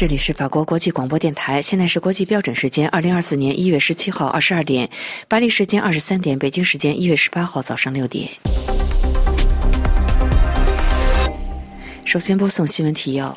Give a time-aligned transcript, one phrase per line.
[0.00, 4.88] 这里是法国国际广播电台，现在是国际标准时间二零二四年一月十七号二十二点，
[5.28, 8.26] 巴黎时间二十三点，北京时间一月十八号早上六点。
[12.06, 13.36] 首先播送新闻提要。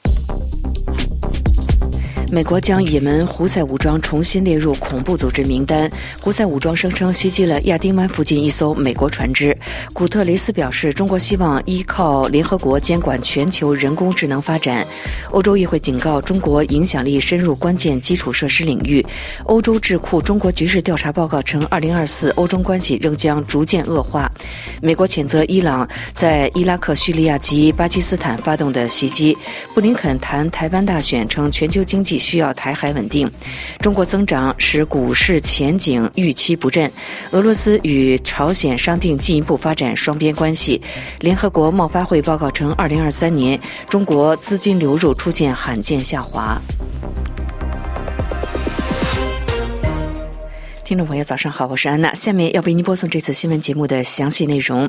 [2.34, 5.88] 美国将也门胡塞武装重新列入恐怖组织名单。
[6.20, 9.56] 胡塞武装声称袭击了亚丁湾附近一艘美国船只。
[9.94, 14.84] 古特雷斯表示，中国希望依靠联合国监管全球人工智能发展。
[15.30, 19.06] 欧洲议会警告，中国影响力深入关键基础设施领域。
[19.44, 24.28] 欧洲智库中国局势调查报告称，二零二四欧中关系仍将逐渐恶化。
[24.82, 29.38] 美国谴责伊朗在伊拉克、叙利亚及巴基斯坦发动的袭击。
[29.76, 32.23] 布林肯谈台湾大选，称全球经济。
[32.24, 33.30] 需要台海稳定，
[33.80, 36.90] 中国增长使股市前景预期不振。
[37.32, 40.82] 俄罗斯与朝鲜商定进一步发展双边关系。
[41.20, 46.58] 联合国贸发会报告称，二零二三年中国资金流入出现罕见下滑。
[50.94, 52.14] 听众朋友，早上好，我是安娜。
[52.14, 54.88] 下面要为您播送这次新闻节目的详细内容。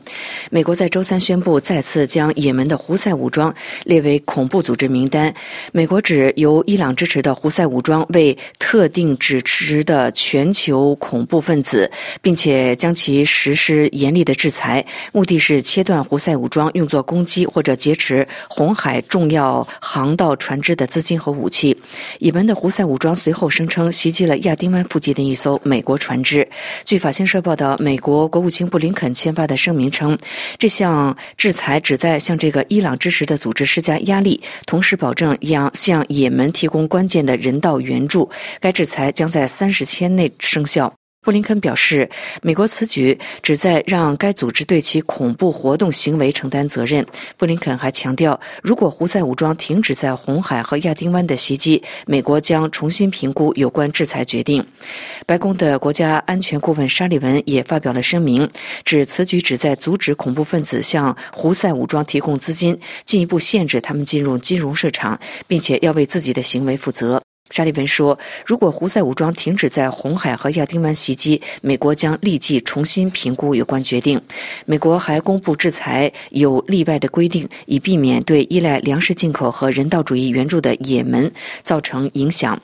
[0.50, 5.34] 美国在周三宣布再次将也门的胡塞武装列为恐怖组织名单。
[5.72, 21.74] 美国指由伊朗支持的胡塞武装为特定指持的全球恐怖分子，并且将其实施严厉的制裁，目的是切断胡塞武装用作攻击或者劫持红海重要航道船只的资金和武器。
[22.18, 25.93] 也门的胡塞武装随后声称袭击了亚丁湾附近的一艘美国。
[25.96, 26.48] 船只。
[26.84, 30.18] 据法新社报道，美国国务卿布林肯签发的声明称，
[30.58, 38.30] 这项制裁旨在向这个伊朗支持的组织施加压力，同时保证将向也门提供关键的人道援助。
[38.60, 40.92] 该制裁将在三十天内生效。
[41.24, 42.08] 布林肯表示，
[42.42, 47.04] 美国此举旨在让该组织对其恐怖活动行为承担责任。
[47.38, 54.64] 布林肯还强调，如果胡塞武装停止在红海和亚丁湾的袭击，美国将重新评估有关制裁决定。
[55.26, 58.46] 白宫的国家安全顾问沙利文也发表了声明，
[58.84, 67.22] 指此举旨在阻止恐怖分子向胡塞武装提供资金，进一步限制他们进入金融市场，并且要为自己的行为负责。
[67.50, 74.20] 沙利文说：“如果胡塞武装停止在红海和亚丁湾袭击，美国将立即重新评估有关决定。
[74.64, 81.30] 美国还公布制裁有例外的规定，以避免对依赖粮食进口和人道主义援助的也门
[81.62, 82.60] 造成影响。”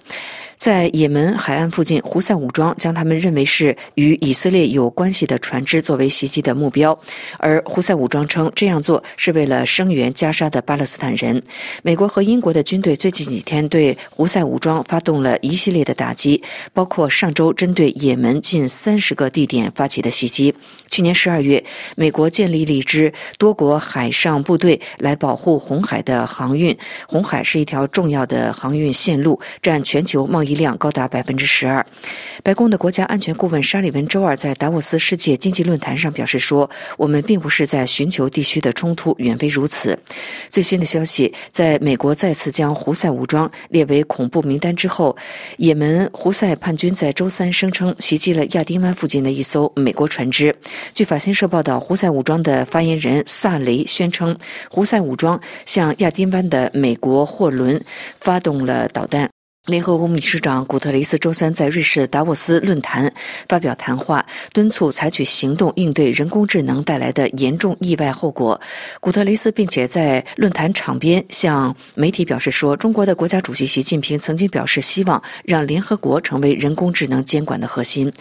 [0.60, 6.96] 在也门海岸附近，胡塞武装将他们认为是与以色列有关系的船只作为袭击的目标，
[7.38, 11.42] 而胡塞武装称这样做是为了声援加沙的巴勒斯坦人。
[11.82, 16.42] 美国和英国的军队最近几天对胡塞武装发动了一系列的打击，
[16.74, 20.54] 包括上周针对也门近三十个地点发起的袭击。
[20.90, 21.64] 去年十二月，
[21.96, 26.76] 美国建立了一支多国海上部队来保护红海的航运。
[27.06, 30.49] 红海是一条重要的航运线路，占全球贸易。
[30.50, 31.84] 一量高达百分之十二。
[32.42, 36.68] 白宫的国家安全顾问沙利文周二在达沃斯世界经济论坛上表示说
[36.98, 39.96] ：“我们并不是在寻求地区的冲突，远非如此。”
[40.50, 45.16] 最新的消息，在美国再次将胡塞武装列为恐怖名单之后，
[45.58, 50.54] 也门胡塞叛军在周三声称袭击了亚丁湾附近的一艘美国船只。
[50.92, 54.36] 据法新社报道，胡塞武装的发言人萨雷宣称，
[54.68, 57.80] 胡塞武装向亚丁湾的美国货轮
[58.18, 59.30] 发动了导弹。
[59.70, 63.10] 联合国秘书长古特雷斯周三在瑞士达沃斯论坛
[63.48, 68.60] 发表谈话，敦促采取行动应对人工智能带来的严重意外后果。
[68.98, 78.12] 古特雷斯并且在论坛场边向媒体表示说：“中国的国家主席习近平曾经表示希望让联合国成为人工智能监管的核心。”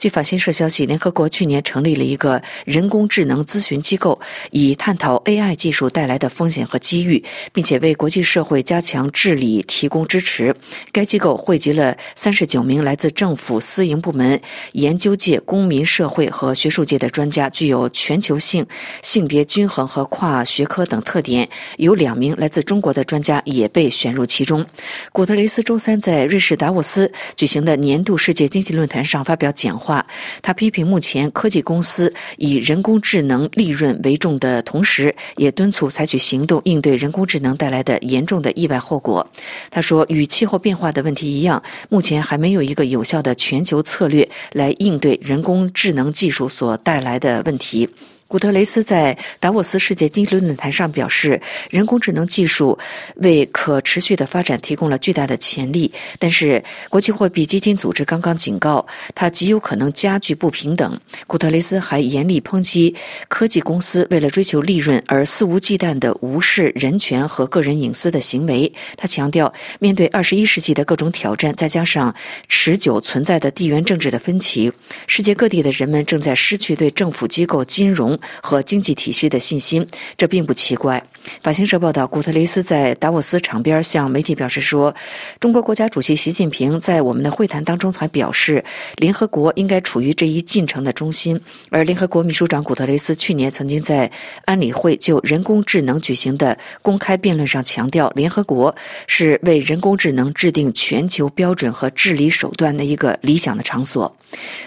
[0.00, 4.18] 据法新社消息，联合国去年成立了一个人工智能咨询机构，
[4.52, 7.22] 以探讨 AI 技术带来的风险和机遇，
[7.52, 10.54] 并且为国际社会加强治理提供支持。
[10.94, 14.40] 该机构汇集了三十九名来自政府、私营部门、
[14.74, 18.64] 研究界、公民社会和学术界的专家，具有全球性、
[19.02, 21.48] 性别均衡和跨学科等特点。
[21.78, 24.64] 有两名来自中国的专家也被选入其中。
[25.10, 30.06] 古特雷斯周三在瑞士达沃斯举行的年度世界经济论坛上发表讲话，
[30.42, 39.28] 他批评目前科技公司以人工智能利润为重的同时，也敦促采取行动应对人工智能带来的严重的意外后果。
[39.72, 47.88] 他说：“与气候变化化的问题一样，目前还没有一个有效的全球策略来应对人工智能技术所带来的问题。
[48.34, 51.40] 古特雷斯在达沃斯世界经济论坛上表示，
[51.70, 52.76] 人工智能技术
[53.18, 55.88] 为可持续的发展提供了巨大的潜力。
[56.18, 58.84] 但是，国际货币基金组织刚刚警告，
[59.14, 61.00] 它极有可能加剧不平等。
[61.28, 62.92] 古特雷斯还严厉抨击
[63.28, 68.72] 科技公司为了追求利润而肆无忌惮地无视人权和个人隐私的行为。
[68.96, 72.12] 他强调，面对二十一世纪的各种挑战，再加上
[72.48, 74.72] 持久存在的地缘政治的分歧，
[75.06, 78.18] 世界各地的人们正在失去对政府机构、金融。
[78.42, 79.86] 和经济体系的信心，
[80.16, 81.02] 这并不奇怪。
[81.42, 84.94] 法新社报道，古特雷斯在达沃斯场边向媒体表示说
[85.40, 88.62] ：“中国国家主席习近平在我们的会谈当中才表示，
[88.96, 91.40] 联合国应该处于这一进程的中心。”
[91.70, 94.10] 而联合国秘书长古特雷斯去年曾经在
[94.44, 98.74] 安理会就人工智能举行的公开辩论上强调，联合国
[99.06, 104.14] 是为人工智能制定全球标准和治理手段的一个理想的场所。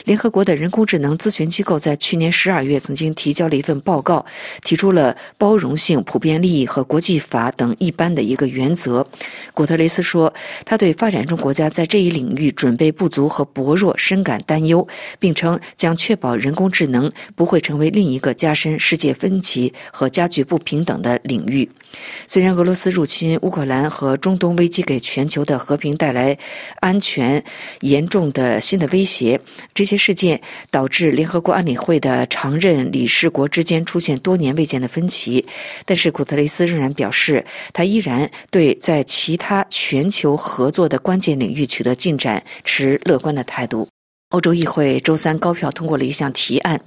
[0.06, 4.26] 联合国的人工智能咨询机构在去年十二月曾经提交了一份报告，
[4.64, 9.06] 提出了包容性、普遍利益和国际法等一般的一个原则。
[9.54, 10.34] 古特雷斯说，
[10.64, 14.88] 他对发展中国家在这一领域准备不足和薄弱深感担忧，
[15.20, 21.70] 并称将确保人工智能不会成为另一个加深世界分歧和加剧不平等的领域。
[22.28, 26.38] 虽然俄罗斯入侵乌克兰和中东危机给全球的和平带来
[26.82, 27.44] 安全
[27.82, 29.40] 严重的新的威胁，
[29.74, 30.40] 这些事件
[30.70, 35.46] 导致联合国安理会的常任理事国之间出现多年未见的分歧，
[35.86, 43.88] 但是古特雷斯仍然表示，他依然对在其他全球合作的关键领域取得进展持乐观的态度。
[44.30, 46.78] 欧洲议会周三高票通过了一项提案，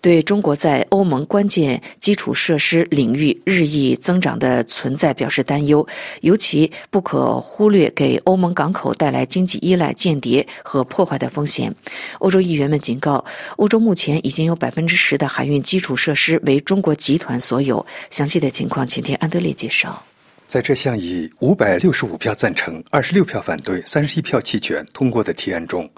[0.00, 5.86] 对中国在欧盟关键基础设施领域日益增长的存在表示担忧，
[6.22, 11.72] 尤其不可忽略给欧盟港口带来经济依赖、间谍和破坏的风险。
[12.18, 13.24] 欧洲议员们警告，
[13.58, 17.86] 欧洲目前已经有百分之十的海运基础设施为中国集团所有。
[18.10, 20.07] 详细的情况，请听安德烈介绍。
[20.48, 25.88] 在这项以五百六十五票赞成、二十六票反对、三十一票弃权通过的提案中，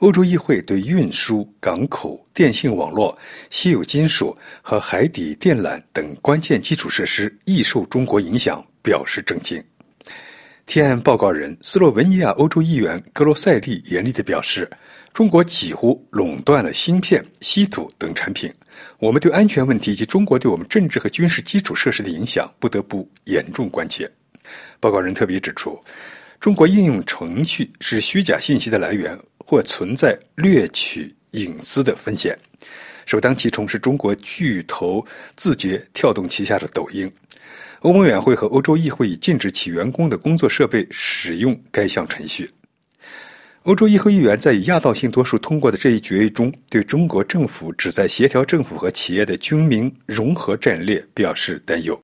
[0.00, 3.16] 欧洲议会对运输、港口、电信网络、
[3.48, 9.64] 稀有金属和海底电缆等关键基础设施易受中国影响表示震惊。
[10.66, 14.70] 提案报告人斯洛文尼亚欧洲议员格罗塞利严厉地表示
[15.14, 18.52] ：“中国几乎垄断了芯片、稀土等产品。”
[18.98, 24.10] 我们对安全问题以及中国对我们政治和军事基础设施的影响不得不严重关切。
[24.80, 25.78] 报告人特别指出，
[26.38, 32.38] 中国应用程序是虚假信息的来源，或存在掠取隐私的风险。
[33.06, 35.04] 首当其冲是中国巨头
[35.36, 37.10] 字节跳动旗下的抖音。
[37.80, 42.50] 欧盟委员会和欧洲议会已禁止其员工的工作设备使用该项程序。
[43.64, 51.98] 欧洲议会议员在以压倒性多数通过的这一决议中，对中国政府旨在协调政府和企业的军民融合战略表示担忧。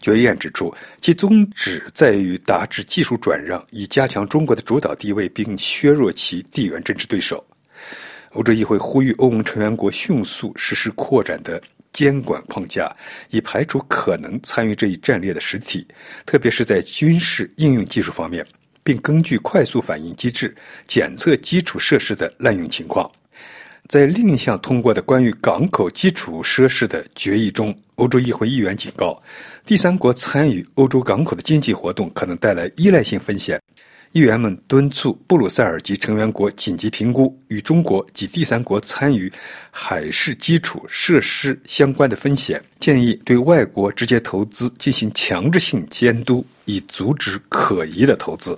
[0.00, 7.44] 决议案指出，其宗旨在于达至技术转让，以加强中国的主导地位，并削弱其地缘政治对手。
[8.34, 11.60] 欧洲议会呼吁欧盟成员国迅速实施扩展的
[11.92, 12.88] 监管框架，
[13.30, 15.84] 以排除可能参与这一战略的实体，
[16.24, 18.46] 特别是在军事应用技术方面。
[18.84, 20.54] 并根据快速反应机制
[20.86, 23.10] 检测基础设施的滥用情况。
[23.88, 29.20] 在另一项通过的关于港口基础设施的决议中，欧洲议会议员警告，
[29.66, 33.60] 第三国参与欧洲港口的经济活动可能带来依赖性风险。
[34.12, 39.30] 议员们敦促布鲁塞尔及成员国紧急评估与中国及第三国参与
[39.72, 48.56] 海事基础设施相关的风险，建议对外国直接投资进行强制性监督，以阻止可疑的投资。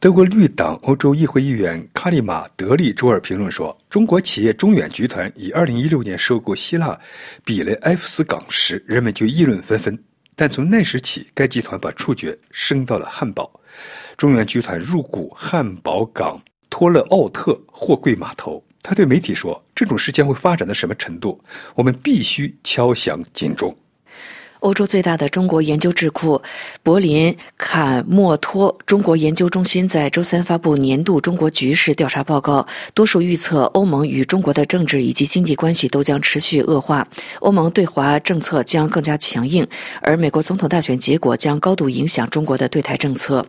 [0.00, 6.98] 德国绿党欧洲议会议员卡里马德利周二评论说：“中国企业中远集团以2016年收购希腊
[7.42, 9.98] 比雷埃夫斯港时，人们就议论纷纷。
[10.36, 13.50] 但从那时起，该集团把触角伸到了汉堡。
[14.16, 18.62] 中远集团入股汉堡港托勒奥特货柜码头。
[18.82, 21.40] 他对媒体说：‘这种事将会发展到什么程度？
[21.74, 23.74] 我们必须敲响警钟。’”
[24.64, 26.40] 欧洲最大的中国研究智库
[26.82, 37.06] 柏林坎莫托中国研究中心在周三发布年度中国局势调查报告，多数预测欧盟与中国的政治以及经济关系都将持续恶化，
[37.40, 39.66] 欧盟对华政策将更加强硬，
[40.00, 43.44] 而美国总统大选结果将高度影响中国的对台政策。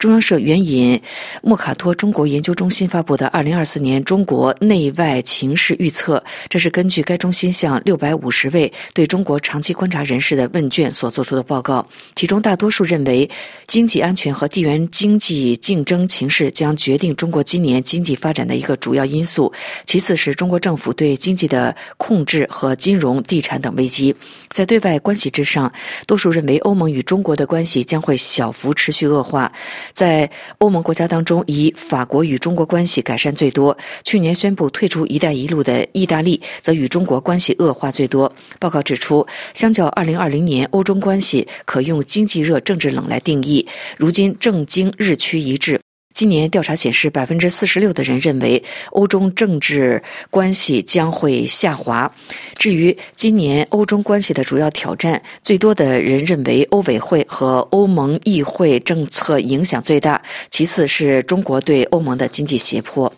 [0.00, 1.00] 中央社援引
[1.42, 6.18] 莫卡托中国研究中心发布的《二零二四年中国内外情势预测》，
[6.48, 10.50] 这是根据该中心向六百五十位对中国长期观察人士的。
[10.56, 13.28] 问卷所做出的报告，其中大多数认为
[13.66, 19.52] 经济安全和地缘经济竞争形势将决定中国今年经济发展的一个主要因素。
[19.84, 24.16] 其次是中国政府对经济的控制和金融、地产等危机。
[24.48, 25.70] 在对外关系之上，
[26.06, 29.52] 多数认为欧盟与中国的关系将会小幅持续恶化。
[29.92, 33.76] 在欧盟国家当中，以法国与中国关系改善最多。
[34.04, 38.32] 去年宣布退出“一带一路”的意大利，则与中国关系恶化最多。
[38.58, 43.66] 报告指出，相较2020明年，欧中关系可用“经济热、政治冷”来定义。
[43.96, 45.80] 如今政经日趋一致。
[46.14, 52.10] 今年调查显示，百分之四十六的人认为欧中政治关系将会下滑。
[52.56, 63.12] 至于今年欧中关系的主要挑战，最多的人认为欧委会和欧盟议会政策影响最大，其次是中国对欧盟的经济胁迫。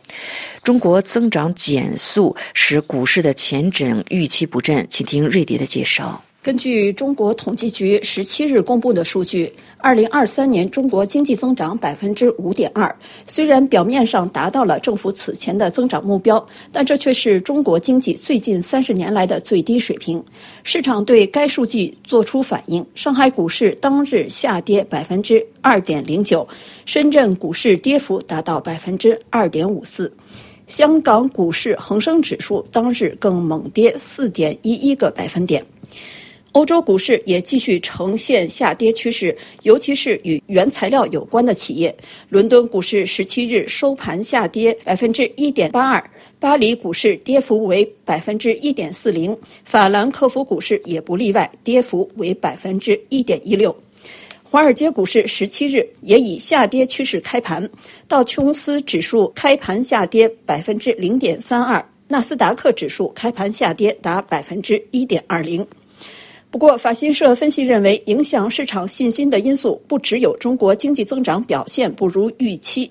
[0.65, 6.21] 中国增长减速使股市的前景预期不振，请听瑞迪的介绍。
[6.41, 12.95] 根据中国统计局十七日公布的数据，二零二三年中国经济增长百分之五点二。
[13.27, 20.23] 虽然表面上达到了政府此前的增长目标，但这却是中国经济最近三十年来的最低水平。
[20.63, 26.47] 市场对该数据作出反应，上海股市当日下跌百分之二点零九，
[26.87, 30.11] 深圳股市跌幅达到百分之二点五四，
[30.69, 35.67] 香港股市恒生指数当日更猛跌四点一一个百分点。
[36.59, 41.97] 欧洲股市也继续呈现下跌趋势，尤其是与原材料有关的企业。
[42.31, 46.11] 伦敦股市十七日收盘下跌百分之一点八二，
[46.41, 53.73] 巴黎股市跌幅为百分之一点四零，法兰克福股市也不例外，跌幅为百分之一点一六。
[54.43, 57.71] 华尔街股市十七日也以下跌趋势开盘，
[58.09, 65.65] 道琼斯指数开盘下跌百分之零点三二，纳斯达克指数开盘下跌达百分之一点二零。
[66.51, 72.91] 不过，法新社分析认为，影响市场信心的因素不只有中国经济增长表现不如预期。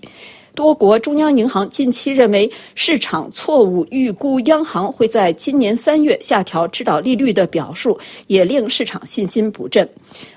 [0.54, 7.98] 多国中央银行近期认为，市场错误预估央行会在今年三月下调指导利率的表述，
[8.28, 9.88] 也令市场信心不振。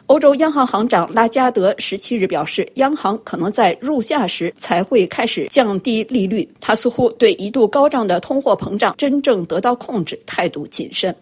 [0.06, 6.48] 欧洲央行行长拉加德十七日表示，央行可能在入夏时才会开始降低利率。
[6.58, 11.14] 他似乎对一度高涨的通货膨胀真正得到控制态度谨慎。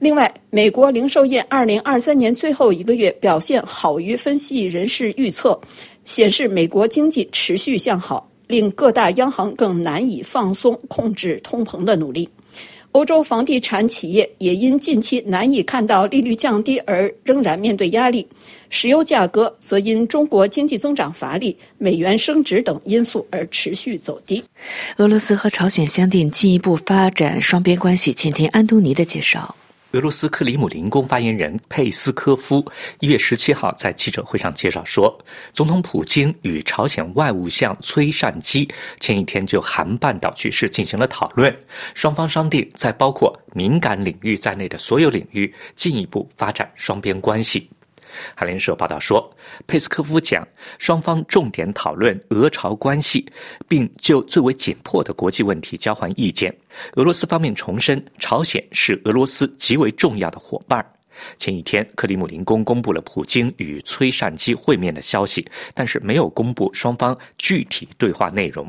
[0.00, 5.58] 另外，美国零售业二零二三年最后一个月表现好于分析人士预测，
[6.04, 12.28] 显示美国经济持续向好，令各大央行更难以放松控制通膨的努力。
[12.92, 18.24] 欧洲房地产企业也因近期难以看到利率降低而仍然面对压力，
[18.70, 24.44] 石油价格则因中国经济增长乏力、美元升值等因素而持续走低。
[24.98, 29.56] 俄罗斯和朝鲜相定进一步发展双边关系，请听安东尼的介绍。
[29.94, 32.64] 俄罗斯克里姆林宫发言人佩斯科夫
[32.98, 35.16] 一月十七号在记者会上介绍说，
[35.52, 41.56] 总统普京与朝鲜外务相崔善基前一天就韩半岛局势进行了讨论，
[41.94, 47.70] 双方商定在包括敏感领域在内的所有领域进一步发展双边关系。
[48.34, 49.34] 韩联社报道说，
[49.66, 50.46] 佩斯科夫讲，
[50.78, 53.24] 双方重点讨论俄朝关系，
[53.68, 56.54] 并就最为紧迫的国际问题交换意见。
[56.94, 60.84] 俄罗斯方面重申，朝鲜是俄罗斯极为重要的伙伴。
[61.38, 68.68] 前一天，克里姆林宫公布了普京与崔善基会面的消息，但是没有公布双方具体对话内容。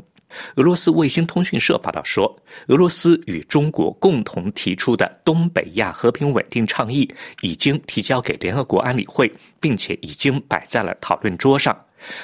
[0.56, 2.36] 俄罗斯卫星通讯社报道说，
[2.68, 7.08] 俄罗斯与中国共同提出的东北亚和平稳定倡议
[7.40, 11.76] 已经提交给联合国安理会，并且已经摆在了讨论桌上。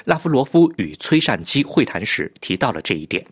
[0.05, 3.25] 拉夫罗夫与崔善基会谈时提到了这一点。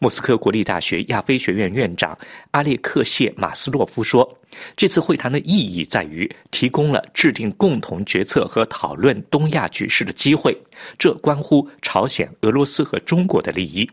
[0.00, 2.16] 莫斯科国立大学亚非学院院长
[2.50, 4.28] 阿列克谢马斯洛夫说
[4.76, 10.56] ：“这次会谈的意义在于提供了制定共同决策和讨论东亚局势的机会，
[10.98, 13.88] 这关乎朝鲜、俄罗斯和中国的利益。”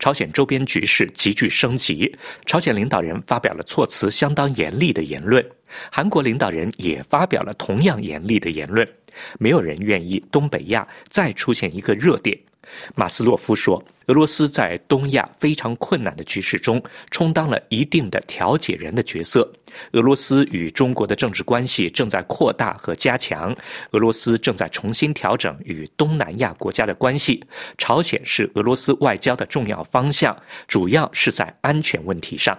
[0.00, 2.12] 朝鲜周边局势急剧升级，
[2.46, 5.44] 朝鲜领导人发表了措辞相当严厉的言论，
[5.92, 8.84] 韩国领导人也发表了同样严厉的言论。
[9.38, 12.36] 没有人愿意东北亚再出现一个热点。
[12.94, 19.50] 马斯洛夫说：“俄罗斯在东亚非常困难的局势中，充当了一定的调解人的角色。
[19.92, 23.54] 俄罗斯与中国的政治关系正在扩大和加强，
[23.92, 27.44] 俄罗斯正在重新调整与东南亚国家的关系。
[27.76, 32.58] 朝鲜是俄罗斯外交的重要方向，主要是在安全问题上。”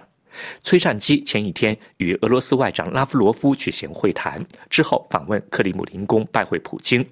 [0.62, 7.04] 崔善基前一天与俄罗斯外长拉夫罗夫举行会谈之后，访问克里姆林宫拜会普京。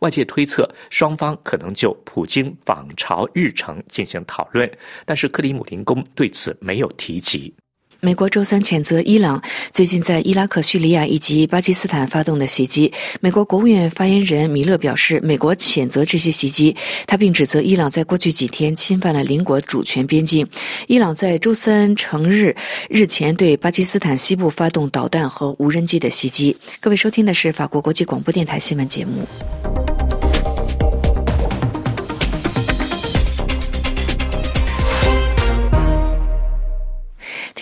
[0.00, 4.70] 外界推测双方可能就普京访朝日程进行讨论，
[5.06, 7.54] 但是克里姆林宫对此没有提及。
[8.04, 9.40] 美国周三谴责伊朗
[9.70, 12.92] 最近在伊拉克、叙利亚以及巴基斯坦发动的袭击。
[13.20, 16.74] 美国国务院发言人米勒表示，美国谴责这些袭击，
[17.06, 20.44] 他并指责伊朗在过去几天侵犯了邻国主权边境。
[20.88, 22.56] 伊朗在周三成日
[22.88, 26.56] 日前对巴基斯坦西部发动导弹和无人机的袭击。
[26.80, 29.91] 各位收听的是法国国际广播电台新闻节目。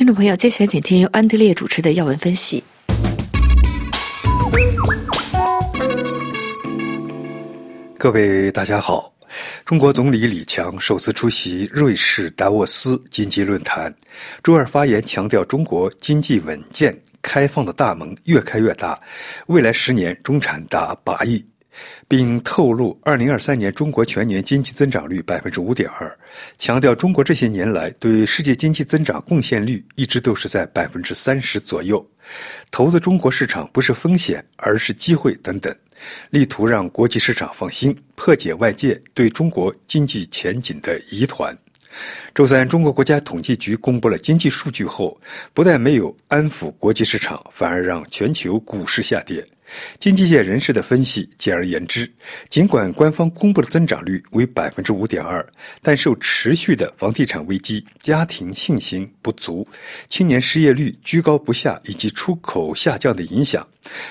[0.00, 2.64] 听众朋友，接下来请听由安德烈主持的要闻分析。
[7.98, 9.12] 各位大家好，
[9.62, 13.94] 中国总理李强首次出席瑞士达沃斯经济论坛，
[14.42, 18.98] 周二发言强调，中国经济稳健、开放的大门越开越大，
[19.48, 21.44] 未来十年中产达八亿。
[22.08, 26.18] 并透露，二零二三年中国全年经济增长率百分之五点二，
[26.58, 32.04] 强调中国这些年来对世界经济增长贡献率一直都是在百分之三十左右。
[32.70, 35.74] 投资中国市场不是风险，而是机会等等，
[36.30, 41.56] 力图让国际市场放心，破解外界对中国经济前景的疑团。
[42.32, 45.20] 周三，中国国家统计局公布了经济数据后，
[45.52, 49.44] 不但没有安抚国际市场，反而让全球股市下跌。
[49.98, 52.10] 经济界人士的分析，简而言之，
[52.48, 55.46] 尽管官方公布的增长率为百分之五点二，
[55.82, 59.66] 但受持续的房地产危机、家庭信心不足、
[60.08, 63.66] 青年失业率居高不下以及出口下降的影响，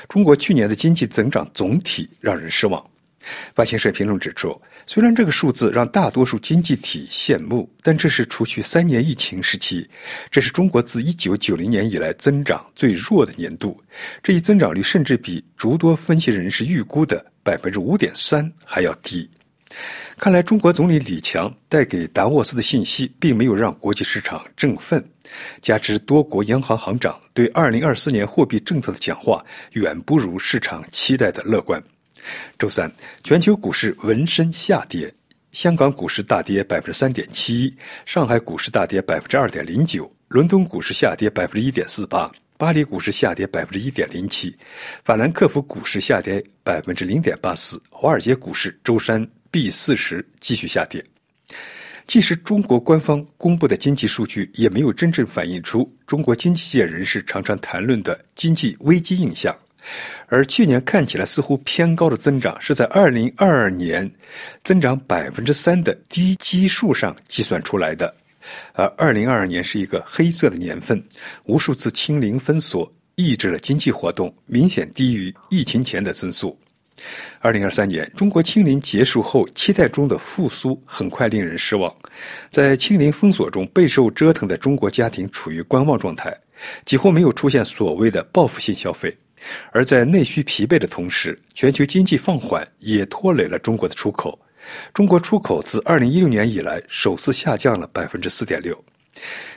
[0.08, 2.84] 中国去年的经济增长总体让人失望。
[3.56, 4.60] 外新社评论指出，
[4.92, 9.88] 虽然这个数字让大多数经济体羡慕，但这是除去三年疫情时期，
[10.32, 13.80] 这是中国自1990年以来增长最弱的年度。
[14.24, 19.30] 这一增长率甚至比诸多分析人士预估的百分之五点三还要低。
[20.18, 25.08] 看来，中国总理李强带给达沃斯的信息并没有让国际市场振奋，
[25.62, 31.80] 加之多国央行行长对2024年货币政策的讲话远不如市场期待的乐观。
[32.58, 32.92] 周三，
[33.24, 35.14] 全球股市闻声下跌，
[35.52, 44.56] 香港股市大跌百分之三点七一，上海股市大跌百分之二点零九，伦敦股市下跌百分之一点四八，巴黎股市下跌百分之一点零七，
[45.04, 51.04] 法兰克福股市下跌百分之零点八四，华尔街股市周三 B 四十继续下跌。
[52.06, 59.56] 即使中国官方公布的经济数据，也没有真正反映出中国经济界人士常常谈论的经济危机印象。
[60.28, 64.10] 而去年看起来似乎偏高的增长，是在二零二二年
[64.64, 68.14] 增长百分之三的低基数上计算出来的。
[68.74, 71.04] 而二零二二年是一个黑色的年份，
[71.46, 76.58] 无数次清零封锁抑制了经济活动，明显低于疫情前的增速。
[77.40, 81.94] 二零二三年中国清零结束后，期待中的复苏很快令人失望。
[82.50, 86.36] 在清零封锁中备受折腾的中国家庭处于观望状态，
[86.86, 89.16] 几乎没有出现所谓的报复性消费。
[89.72, 94.40] 而在内需疲惫的同时，全球经济放缓也拖累了中国的出口。
[94.94, 98.76] 中国出口自2016年以来首次下降了4.6%。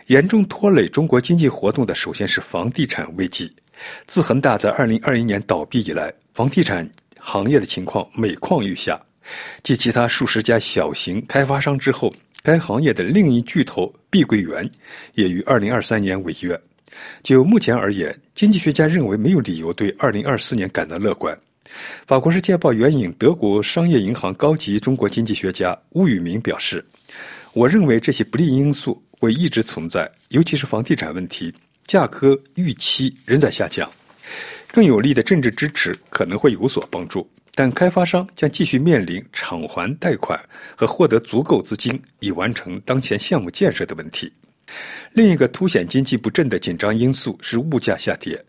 [0.07, 3.53] 严重拖累中国经济活动的，首先是房地产危机。
[4.07, 9.01] 自恒大在2021年倒闭以来，房地产行业的情况每况愈下。
[9.63, 14.69] 继其他数十家小型开发商之后，该行业的另一巨头碧桂园
[15.15, 16.61] 也于2023年违约。
[17.23, 21.39] 就目前而言，经济学家认为没有理由对2024年感到乐观。
[22.07, 26.85] 法国《世界报》援引德国商业银行高级中国经济学家邬宇明表示
[27.53, 31.55] ：“我认为这些不利因素会一直存在，尤其是房地产问题，
[31.87, 33.91] 价格预期仍在下降。
[34.73, 40.39] 更有力的政治支持可能会有所帮助，但开发商将继续面临偿还贷款
[40.75, 44.33] 和获得足够资金以完成当前项目建设的问题。”
[45.13, 48.43] 另一个凸显经济不振的紧张因素是物价下跌。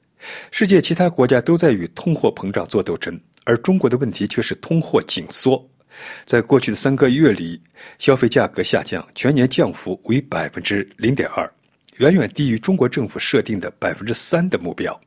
[0.52, 5.62] 世界其他国家都在与通货膨胀做斗争，而中国的问题却是通货紧缩。
[6.26, 7.62] 在过去的三个月里，
[8.00, 11.52] 消费价格下降，全年降幅为百分之零点二，
[11.98, 15.00] 远远低于中国政府设定的百分之三的目标。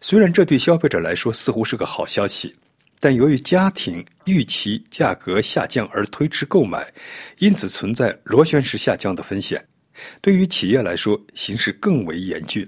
[0.00, 2.54] 虽然这对消费者来说似乎是个好消息，
[3.00, 6.90] 但由于家庭预期价格下降而推迟购买，
[7.38, 9.62] 因此存在螺旋式下降的风险。
[10.20, 12.66] 对于企业来说，形势更为严峻。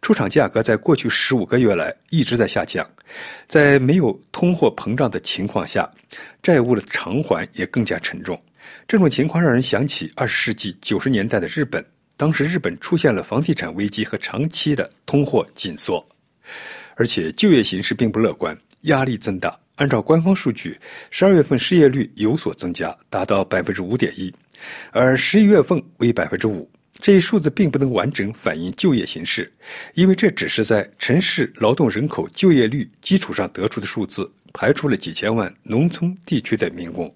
[0.00, 2.88] 出厂价格在过去十五个月来一直在下降，
[3.46, 5.90] 在没有通货膨胀的情况下，
[6.42, 8.40] 债务的偿还也更加沉重。
[8.88, 11.84] 这种情况让人想起二十世纪九十年代的日本，
[12.16, 16.04] 当时日本出现了房地产危机和长期的通货紧缩，
[16.94, 19.58] 而且就业形势并不乐观，压力增大。
[19.76, 20.78] 按照官方数据，
[21.10, 24.32] 十二月份失业率有所增加，达到百分之五点一。
[24.90, 29.52] 而十一月份为百分之五，这一数字并不能完整反映就业形势，
[29.94, 37.14] 因为这只是在城市劳动人口就业率基础上得出的数字，排除了几千万农村地区的民工。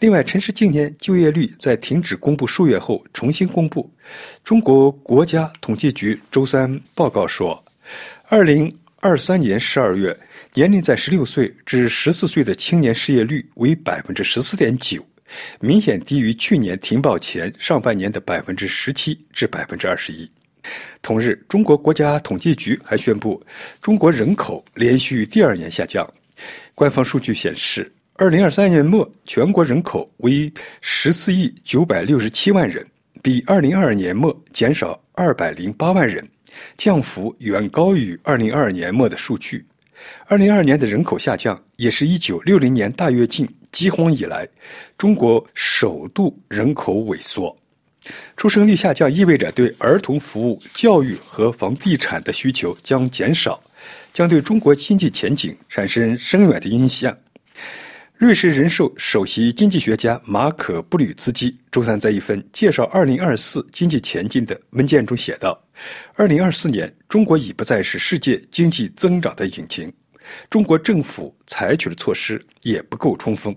[0.00, 3.90] 另外，城市今年就业率在停止公布数月后重新公布。
[4.44, 7.64] 中国国家统计局周三报告说，
[8.28, 10.14] 二零二三年十二月，
[10.52, 15.02] 年龄在十六岁至十四岁的青年失业率为百分之十四点九，
[15.60, 20.30] 明显低于去年停报前上半年的百分之十七至百分之二十一。
[21.02, 23.40] 同日，中国国家统计局还宣布，
[23.80, 26.08] 中国人口连续第二年下降。
[26.74, 27.92] 官方数据显示。
[28.18, 32.82] 二零二三年末，全国人口为十四亿九百六十七万人，
[33.22, 36.26] 比二零二二年末减少二百零八万人，
[36.78, 39.62] 降幅远高于二零二二年末的数据。
[40.26, 44.48] 二零二二年的人口下降，也是一九六零年大跃进饥荒以来，
[44.96, 47.56] 中国首度人口萎缩。
[48.36, 53.60] 出生率下降意味着对儿童服务、教育和房地产的需求将减少，
[54.12, 57.16] 将对中国经济前景产生深远的影响。
[58.18, 65.62] 瑞士人寿首席经济学家马可·布吕茨基周三在一份介绍2024经济前景的文件中写道
[66.16, 69.92] ：“2024 年，中国已不再是世界经济增长的引擎，
[70.48, 73.54] 中国政府采取的措施也不够充分。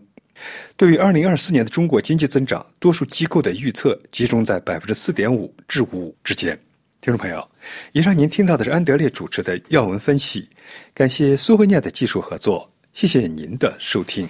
[0.76, 6.60] 对于2024年的中国经济增长，多数机构的预测集中在4.5%至5之间。”
[7.00, 7.50] 听众朋友，
[7.94, 10.50] 以上您听到的是安德烈主持的要闻分析，
[10.94, 12.70] 感谢苏慧念的技术合作。
[13.00, 14.28] 谢谢您的收听。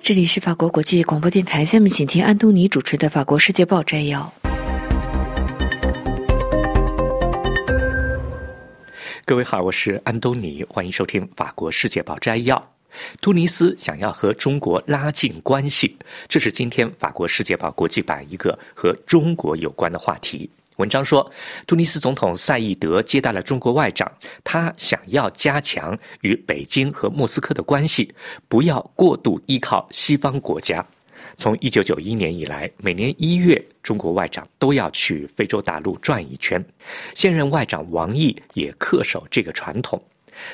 [0.00, 4.32] 这里是法国国际广播电台，下面请听安东尼主持的《法国世界报》摘要。
[9.24, 12.72] 各位好，我是安东尼，欢迎收听《法国世界报》摘要。
[13.20, 15.96] 突尼斯想要和中国拉近关系，
[16.28, 20.48] 这是今天《法国世界报》国际版一个和中国有关的话题。
[20.80, 21.30] 文章说，
[21.66, 24.10] 突尼斯总统赛义德接待了中国外长，
[24.42, 28.12] 他想要加强与北京和莫斯科的关系，
[28.48, 30.84] 不要过度依靠西方国家。
[31.36, 36.64] 从一九九一年以来，每年一月，中国外长都要去非洲大陆转一圈。
[37.14, 40.00] 现任外长王毅也恪守这个传统，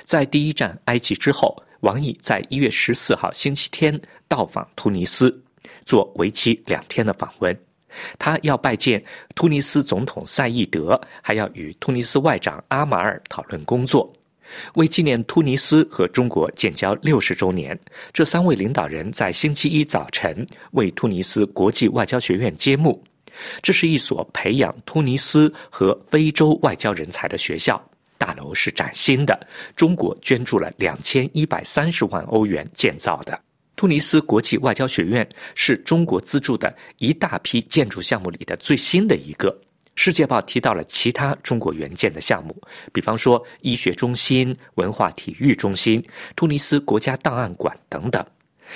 [0.04, 5.40] 在第一站埃及之后，王毅在一月十四号星期天到访突尼斯，
[5.84, 7.65] 做为期两天的访问。
[8.18, 9.02] 他要拜见
[9.34, 14.12] 突尼斯总统赛义德，还要与突尼斯外长阿马尔讨论工作。
[14.74, 17.76] 为纪念突尼斯和中国建交六十周年，
[18.12, 23.02] 这三位领导人在星期一早晨为突尼斯国际外交学院揭幕。
[23.60, 27.82] 这是一所培养突尼斯和非洲外交人才的学校，
[28.18, 29.38] 大楼是崭新的，
[29.74, 33.38] 中国捐助了两千一百三十万欧元建造的。
[33.76, 39.56] 突尼斯国际外交学院是中国资助的一大批建筑项目里的最新的一个。
[39.94, 42.54] 世界报提到了其他中国援建的项目，
[42.92, 46.02] 比方说医学中心、文化体育中心、
[46.34, 48.24] 突尼斯国家档案馆等等。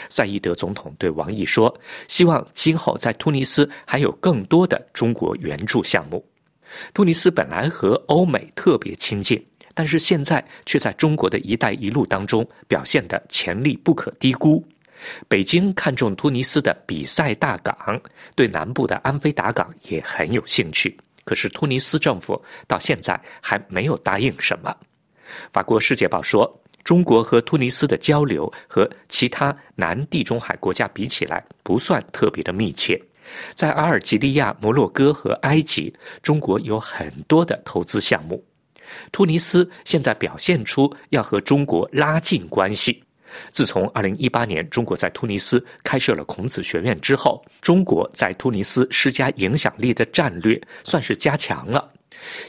[0.09, 1.75] 赛义德总统对王毅说
[2.07, 6.25] ：“希望今后在突尼斯还有更多的中国援助项目。”
[6.95, 9.43] 突尼斯本来和欧美特别亲近，
[9.75, 14.65] 但是现在却在中国的一带一路当中表现的潜力不可低估。
[15.29, 18.01] 北京看中突尼斯的比赛大港，
[18.35, 20.97] 对南部的安菲达港也很有兴趣。
[21.25, 24.75] 可是突尼斯政府到现在还没有答应什么。
[25.53, 33.01] 法国《世界报》说，中国和突尼斯的交流和其他南地中海国家比起来，不算特别的密切。
[33.55, 38.45] 在阿尔及利亚、摩洛哥和埃及，中国有很多的投资项目。
[39.13, 43.05] 突尼斯现在表现出要和中国拉近关系。
[43.51, 51.90] 自从2018年中国在突尼斯开设了孔子学院之后，中国在突尼斯施加影响力的战略算是加强了。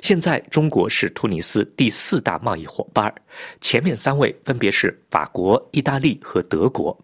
[0.01, 3.13] 现在中国是突尼斯第四大贸易伙伴，
[3.61, 6.97] 前面三位分别是法国、意大利和德国。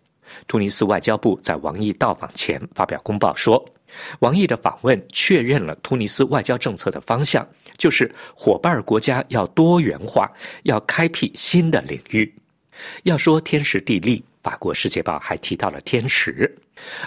[0.47, 3.63] 突尼斯外交部在王毅到访前发表公报说，
[4.19, 10.29] 王毅的访问确认了突尼斯外交政策的方向，就是伙伴国家要多元化，
[10.63, 12.31] 要开辟新的领域。
[13.03, 16.53] 要说天时地利，法国《世界报》还提到了天时。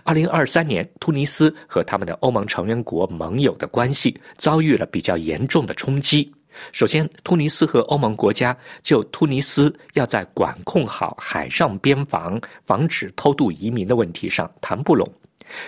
[0.02, 6.32] 二零二三年，突尼斯和他们的欧盟成员国盟友的关系遭遇了比较严重的冲击。
[6.72, 15.08] 首先，突尼斯和欧盟国家就突尼斯要在管控好海上边防、防止偷渡移民的问题上谈不拢。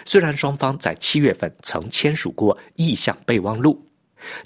[0.04, 3.80] 虽然双方在七月份曾签署过意向备忘录，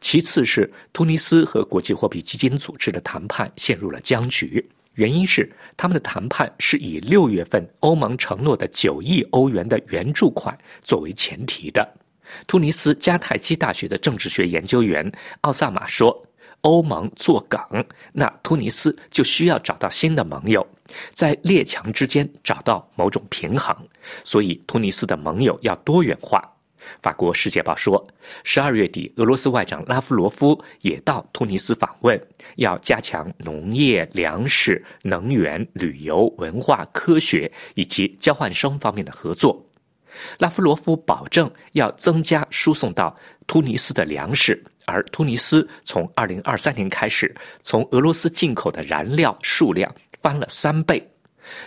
[0.01, 4.64] 其次是突尼斯和国际货币基金组织的谈判陷入了僵局。
[4.96, 11.88] 原因是他们的谈判是以六月份欧盟承诺的九亿欧元的援助款作为前提的。
[12.46, 15.11] 突尼斯迦太基大学的政治学研究员
[15.42, 16.26] 奥萨马说
[16.62, 17.61] ：“欧盟做梗，
[18.12, 20.66] 那突尼斯就需要找到新的盟友，
[21.12, 23.76] 在列强之间找到某种平衡，
[24.24, 26.42] 所以突尼斯的盟友要多元化。”
[27.03, 28.05] 法国《世界报》说，
[28.44, 32.20] 十二月底，俄罗斯外长拉夫罗夫也到突尼斯访问，
[32.57, 39.62] 要加强农业、粮食、能源、旅游、文化、科学以及交换生方面的合作。
[40.38, 43.14] 拉夫罗夫保证要增加输送到
[43.46, 51.07] 突尼斯的粮食，而突尼斯从二零二三年开始，从俄罗斯进口的燃料数量翻了三倍。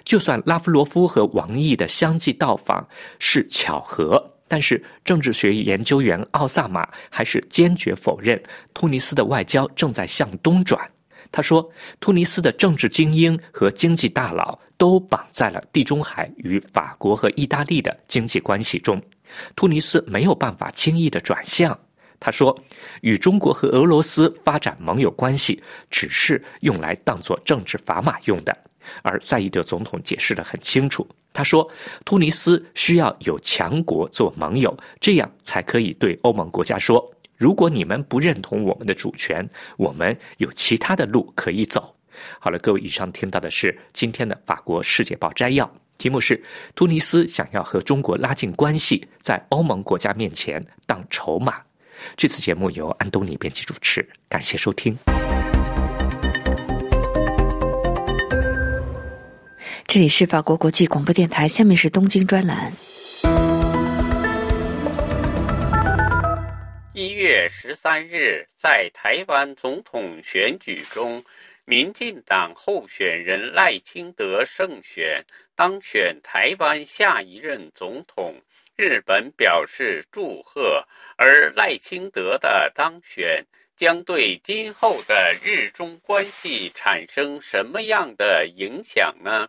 [0.03, 2.85] 就算拉夫罗夫和王毅的相继到访
[3.19, 8.41] 是巧合，但是政治学研究员奥萨马还是坚决否认
[8.73, 10.85] 突尼斯的外交正在向东转。
[11.31, 18.99] 他说：“突尼斯的政治精英和经济大佬都绑在了地中海与法国和意大利的经济关系中，
[19.55, 21.77] 突尼斯没有办法轻易的转向。”
[22.19, 22.57] 他说
[23.01, 28.57] ：“与中国和俄罗斯发展盟友关系只是用来当做政治砝码用的。”
[29.01, 31.69] 而赛义德总统解释得很清楚，他说
[32.05, 37.03] ：“突尼斯需要有强国做盟友，这样才可以对欧盟国家说。”
[37.37, 39.47] 如果你们不认同我们的主权，
[39.77, 41.95] 我们有其他的路可以走。
[42.37, 46.43] 好了，各位，以上听到的是今天的法国《世界报》摘要，题目是
[46.75, 51.61] “突尼斯想要和中国拉近关系，在欧盟国家面前当筹码”。
[52.17, 54.97] 这次节目由安东尼编辑主持，感谢收听。
[59.91, 62.71] 这里是法国国际广播电台，下面是东京专栏。
[66.93, 71.23] 一月十三日，在台湾总统选举中，
[71.65, 75.25] 民进党候选人赖清德胜选，
[75.55, 78.35] 当选台湾下一任总统。
[78.77, 80.85] 日本表示祝贺，
[81.17, 83.43] 而赖清德的当选
[83.75, 89.47] 将对今后的日中关系产生什么样的影响呢？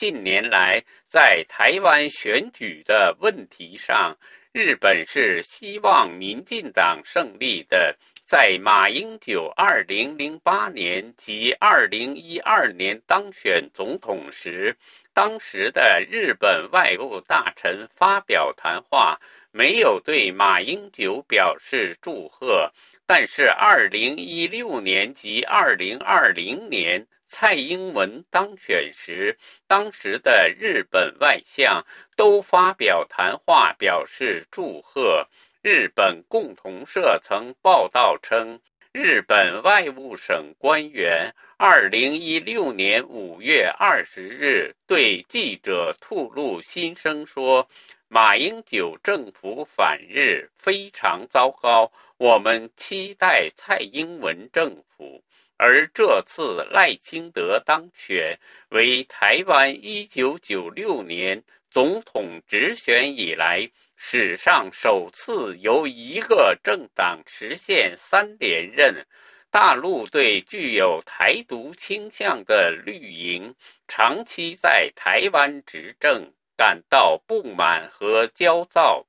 [0.00, 4.16] 近年来，在台湾选举的问题上，
[4.50, 7.94] 日本是希望民进党胜利的。
[8.24, 14.74] 在马英九二零零八年及二零一二年当选总统时，
[15.12, 22.72] 当时的日本外务大臣发表谈话，没有对马英九表示祝贺。
[23.06, 27.06] 但是二零一六年及二零二零年。
[27.32, 29.38] 蔡英文当选时，
[29.68, 35.28] 当时的日本外相都发表谈话表示祝贺。
[35.62, 38.60] 日本共同社曾报道称，
[38.92, 47.68] 日本外务省官员二零一六年五月二十日对记者吐露心声说
[48.10, 55.22] ：“马英九政府反日非常糟糕，我们期待蔡英文政府。”
[55.62, 58.38] 而这次赖清德当选
[58.70, 69.06] 为台湾1996年总统直选以来史上首次由一个政党实现三连任。
[69.50, 73.54] 大陆对具有台独倾向的绿营
[73.86, 79.06] 长期在台湾执政感到不满和焦躁。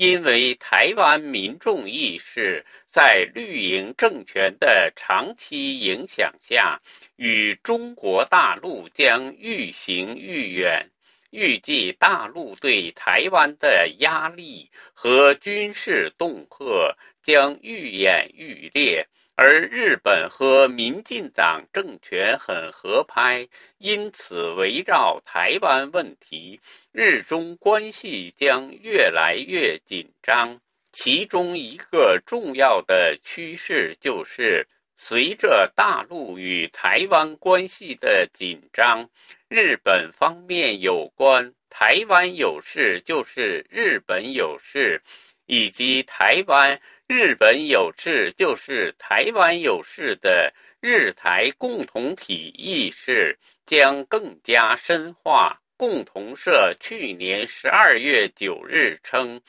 [0.00, 6.80] 因为台湾民众意识在绿营政权的长期影响下，
[7.14, 10.90] 与中国大陆将愈行愈远，
[11.30, 19.06] 预计大陆对台湾的压力和军事恫吓将愈演愈烈。
[19.36, 23.48] 而日本和民进党政权很合拍，
[23.78, 26.60] 因此围绕台湾问题，
[26.92, 30.60] 日中关系将越来越紧张。
[30.92, 39.08] 其中一个重要的趋势就是，随着大陆与台湾关系的紧张，
[39.48, 45.00] 日本方面有关台湾有事就是日本有事，
[45.46, 46.80] 以及台湾。
[47.12, 55.60] 日本有事就是台湾有事的日台共同体意识将更加深化。
[55.76, 59.40] 共同社去年十二月九日称，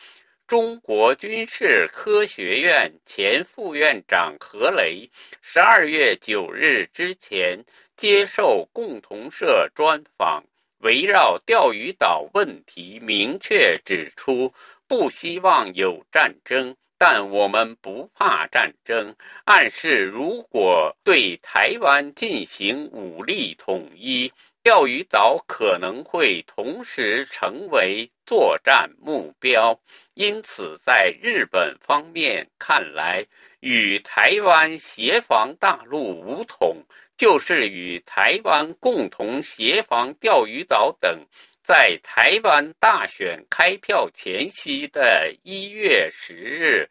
[0.52, 5.10] 中国军事科学院前副院长何雷
[5.42, 7.64] 十二月九日之前
[7.96, 10.44] 接受共同社专访，
[10.80, 14.54] 围绕钓鱼岛问题明确指出，
[14.90, 16.76] 不希望有战争。
[16.98, 24.30] 但我们不怕战争，暗示如果对台湾进行武力统一。
[24.64, 29.80] 钓鱼岛可能会同时成为作战目标，
[30.14, 33.26] 因此在日本方面看来，
[33.62, 36.78] 与台湾协防大陆武统，
[37.18, 41.26] 就是与台湾共同协防钓鱼岛等。
[41.64, 46.88] 在台湾大选开票前夕的一月十日，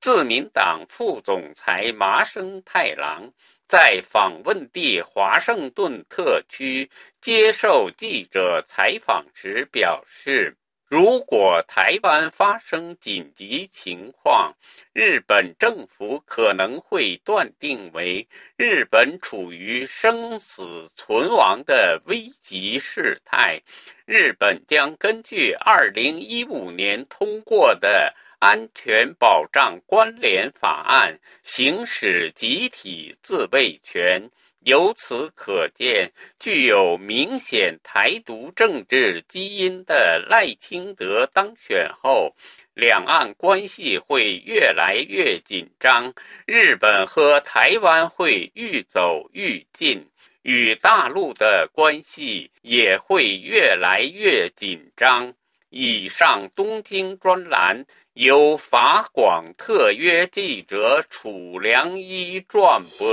[0.00, 3.32] 自民党副总裁麻生太郎。
[3.72, 6.90] 在访问地华盛顿特区
[7.22, 10.54] 接受记者采访时表示，
[10.86, 14.54] 如果台湾发生紧急情况，
[14.92, 23.58] 日本政府可能会断定为日本处于生死存亡的危急事态，
[24.04, 28.14] 日本将根据2015年通过的。
[28.42, 34.28] 安全保障关联法案行使集体自卫权。
[34.64, 42.34] 由此可见，具有明显台独政治基因的赖清德当选后，
[42.74, 46.12] 两岸关系会越来越紧张，
[46.44, 50.04] 日本和台湾会愈走愈近，
[50.42, 55.32] 与大陆的关系也会越来越紧张。
[55.70, 57.86] 以上东京专栏。
[58.14, 63.08] 由法广特约记者楚良一转播。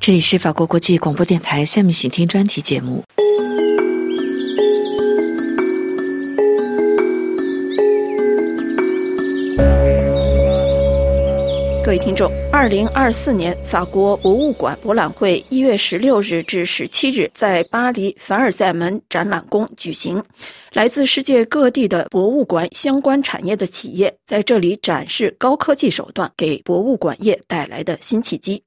[0.00, 3.04] 这里是法国国际广播电台，下面请听专题节目。
[11.90, 20.22] 各位听众，二零二四年法国博物馆博览会一月十六日至十七日在巴黎凡尔赛门展览宫举行，
[20.72, 28.62] 来自世界各地的博物馆相关产业的企业在这里展示高科技手段给博物馆业带来的新契机。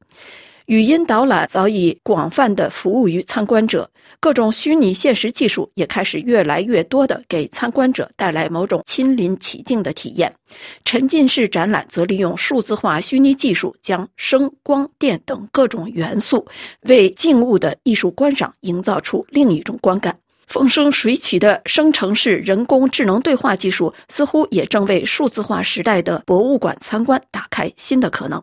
[0.68, 10.34] 语音导览早已广泛的服务于参观者，各种虚拟现实技术也开始越来越多的给参观者带来某种亲临其境的体验。
[10.86, 16.46] 沉浸式展览则利用数字化虚拟技术，将声、光电等各种元素
[16.84, 20.18] 为静物的艺术观赏营造出另一种观感。
[20.48, 28.42] 风生水起的生成式人工智能对话技术，似乎也正为数字化时代的博物馆参观打开新的可能。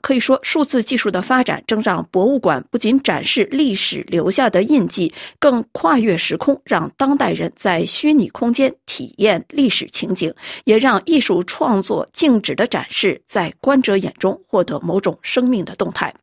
[0.00, 10.32] 可以说，数字技术的发展正让博物馆不仅展示历史留下的印记，更跨越时空，让当代人在虚拟空间体验历史情景，
[10.64, 16.14] 也让艺术创作静止的展示在观者眼中获得某种生命的动态。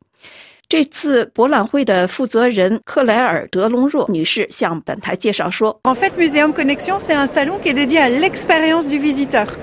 [0.72, 5.94] 这次博览会的负责人克莱尔·德隆若女士向本台介绍说：“博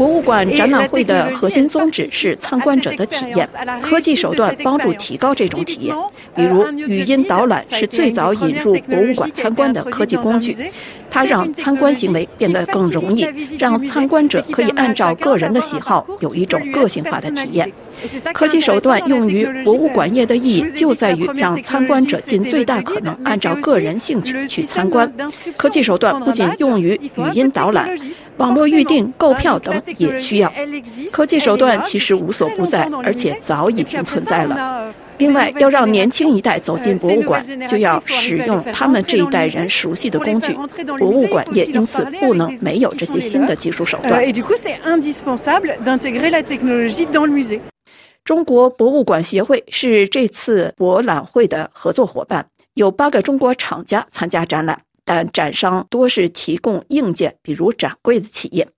[0.07, 3.49] 物馆展览会的核心宗旨是参观者的体验，
[3.81, 5.97] 科技手段帮助提高这种体验。
[6.37, 10.55] 比如，语音导览是最早引入博物馆参观的科技工具。”
[11.11, 13.27] 它让参观行为变得更容易，
[13.59, 17.73] 让参观者可以按照个人的喜好有一种个性化的体验。
[18.32, 25.12] 科技手段用于博物馆业的意义就在于让参观者尽最大可能按照个人兴趣去参观。
[25.56, 27.88] 科技手段不仅用于语音导览、
[28.37, 30.52] 网络预订、购票等也需要。
[31.11, 34.94] 科技手段其实无所不在，而且早已经存在了。
[35.18, 40.56] 另外，要让年轻一代走进博物馆，就要使用他们这一代人熟悉的工具。
[40.96, 44.24] 博物馆也因此不能没有这些新的技术手段。
[48.28, 58.68] 中国博物馆协会是这次博览会的合作伙伴，有八个中国厂家参加展览，但展商多是提供硬件，比如展柜的企业。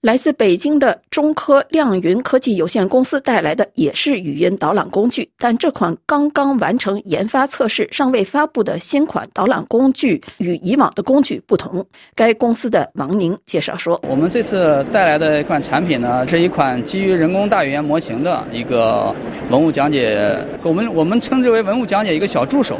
[0.00, 11.84] 来自北京的中科亮云科技有限公司带来的也是语音导览工具，但这款刚刚完成研发测试、尚未发布的新款导览工具与以往的工具不同。
[12.16, 19.14] 该公司的王宁介绍说：“我们这次带来的一款产品呢，是一款基于人工大语言模型的一个
[19.50, 22.76] 文物讲解，我们我们称之为文物讲解一个小助手，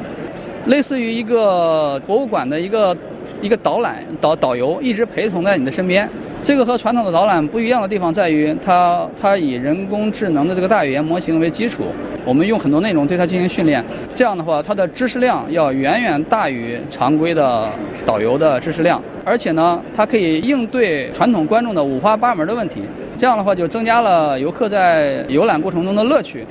[0.66, 2.96] 类似于一个博物馆的一个
[3.40, 6.08] 一个导览导导游，一直陪同在你的身边。”
[6.42, 11.84] 这个和传统的导览不一样的地方在于，它它以人工智能的这个大语言模型为基础，
[12.24, 13.84] 我们用很多内容对它进行训练。
[14.12, 17.68] 这样的话，它的知识量要远远大于常规的
[18.04, 22.82] 导游的知识量，而且呢，它可以应对传统观众的五花八门的问题。
[23.16, 26.44] 这样的话，就增加了游客在游览过程中的乐趣。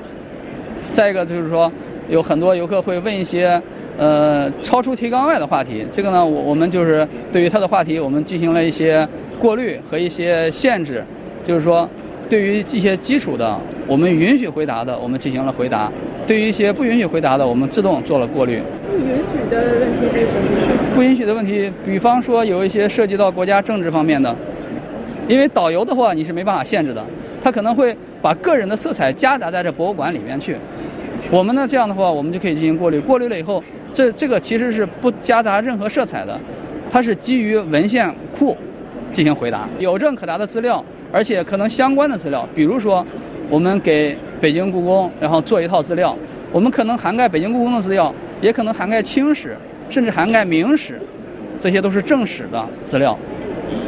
[0.94, 1.70] 再一个就是说，
[2.08, 3.62] 有很多游客会问一些。
[4.02, 9.08] 呃，超出提纲外的话题，这个呢，我我们就是对于他的话题，我们进行了一些
[9.40, 11.06] 过滤和一些限制，
[11.44, 11.88] 就是说，
[12.28, 15.92] 对于一些基础的我们允许回答的，我们进行了回答；
[16.26, 18.60] 对于一些不允许回答的，我们自动做了过滤。
[18.90, 20.96] 不允许的问题是什么？
[20.96, 24.36] 不允许的问题，比方说有一些涉及到国家政治方面的，
[25.28, 27.06] 因为导游的话你是没办法限制的，
[27.40, 30.56] 他可能会把个人的色彩夹杂在这博物馆里面去。
[31.32, 33.00] 我们呢这样的话，我们就可以进行过滤。
[33.00, 33.64] 过滤了以后，
[33.94, 36.38] 这这个其实是不夹杂任何色彩的，
[36.92, 38.58] 它是基于文献库
[39.10, 43.06] 进行回答，有证可答的资料，而且可能相关的资料，比如说
[43.50, 46.18] 我们给北京故宫然后做一套资料，
[46.52, 49.56] 我们可能涵盖北京故宫的资料，也可能涵盖清史，
[49.90, 51.02] 甚至涵盖明史，
[51.62, 53.18] 这些都是正史的资料，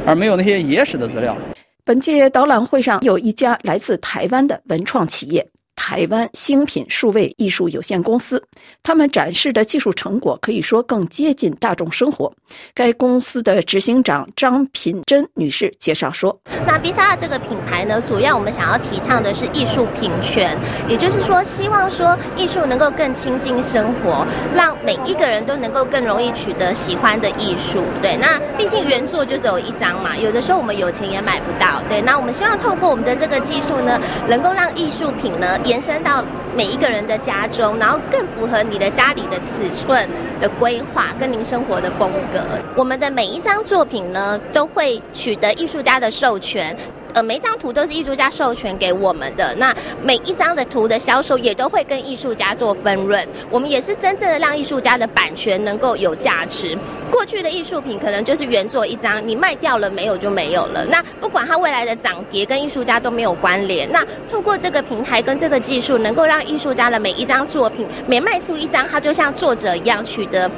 [0.05, 1.35] 而没有那些野史的资料。
[1.83, 5.45] 本届导览会上有一家来自台湾的文创企业。
[5.75, 8.41] 台湾星品数位艺术有限公司，
[8.81, 12.31] 他们展示的技术成果可以说更接近大众生活。
[12.73, 20.57] 该公司的执行长张品珍女士介绍说：“那 B 叉这个品牌呢，主要我们想要提倡的是艺术品权，
[20.87, 27.83] 也就是说，希望说艺术能够更亲近生活，让每一个人都能够更容易取得喜欢的艺术。
[28.01, 31.81] 对，那毕竟原作就只有一张嘛，有的时候我们有钱也买不到。
[31.89, 36.23] 对，那我们希望透过我们的这个技术呢，能够让艺术品呢。”延伸到
[36.55, 40.07] 每一个人的家中，然后更符合你的家里的尺寸
[40.39, 42.39] 的规划跟您生活的风格。
[42.75, 46.75] 我们的每一张作品呢，都会取得艺术家的授权。
[47.13, 53.27] 呃，每一张图都是艺术家授权给我们的，那每一张的图的销售也都会跟艺术家做分润。
[53.51, 56.75] 我们也是真正的让艺术家的版权能够有价值。
[57.11, 60.83] 过去的艺术品可能就是原作一张，你卖掉了没有就没有了。
[60.85, 63.87] 那不管它未来的涨跌跟艺术家都没有关联。
[63.91, 70.49] 那透过这个平台跟这个技术，能够让艺术家的每一张作品每卖出一张，它就像作者一样取得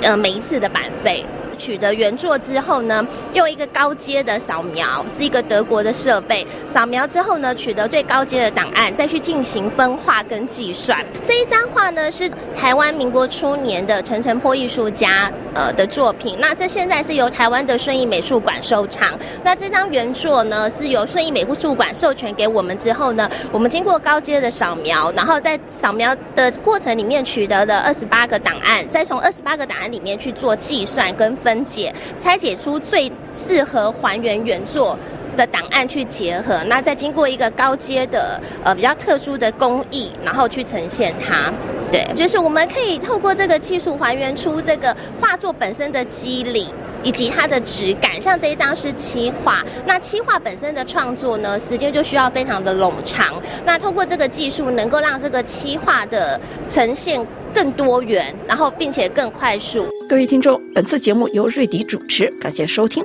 [0.00, 1.22] 呃每一次的版费。
[1.56, 6.46] 取得原作之后呢，用一个高阶的扫描，是一个德国的设备。
[6.66, 11.04] 扫描之后呢，取得最高阶的档案，再去进行分化跟计算。
[11.22, 16.36] 这一张画呢，是台湾民国初年的陈澄波艺术家呃的作品。
[16.40, 19.16] 那这现在是由台湾的顺义美术馆收藏。
[19.44, 31.34] 那这张原作呢，是由顺义美术馆授权给我们之后呢，我们经过高阶的扫描，然后在扫描的过程里面取得了二十八个档案，再从二十八个档案里面去做计算跟。
[31.44, 34.98] 分解、拆解出最适合还原原作。
[35.34, 41.52] 的档案去结合，那再经过一个高阶的呃比较特殊的工艺，然后去呈现它。
[41.90, 46.68] 对，就是我们可以透过这个技术还原出这个画作本身的肌理
[47.02, 48.20] 以及它的质感。
[48.20, 53.34] 像这一张是漆画，那漆画本身的创作呢，时间就需要非常的冗长。
[53.64, 57.24] 那通过这个技术，能够让这个漆画的呈现。
[57.54, 59.86] 更多元，然后并且更快速。
[60.08, 63.00] 各位听众，本次节目由瑞迪主持，感谢收听。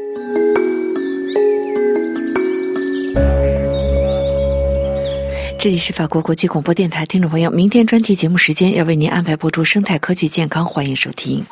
[5.59, 11.45] 这里是法国国际广播电台，听众朋友，明天专题节目时间要为您安排播出生态科技健康，欢迎收听。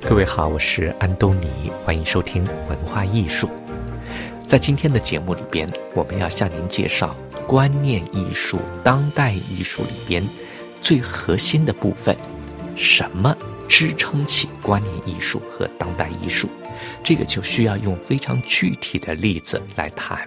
[0.00, 3.48] 各位好，我是安东尼，欢迎收听文化艺术。
[4.46, 7.16] 在今天的节目里边，我们要向您介绍
[7.48, 10.24] 观念艺术、当代艺术里边
[10.80, 12.16] 最核心的部分，
[12.76, 13.36] 什么
[13.66, 16.48] 支撑起观念艺术和当代艺术？
[17.02, 20.24] 这个就需要用非常具体的例子来谈。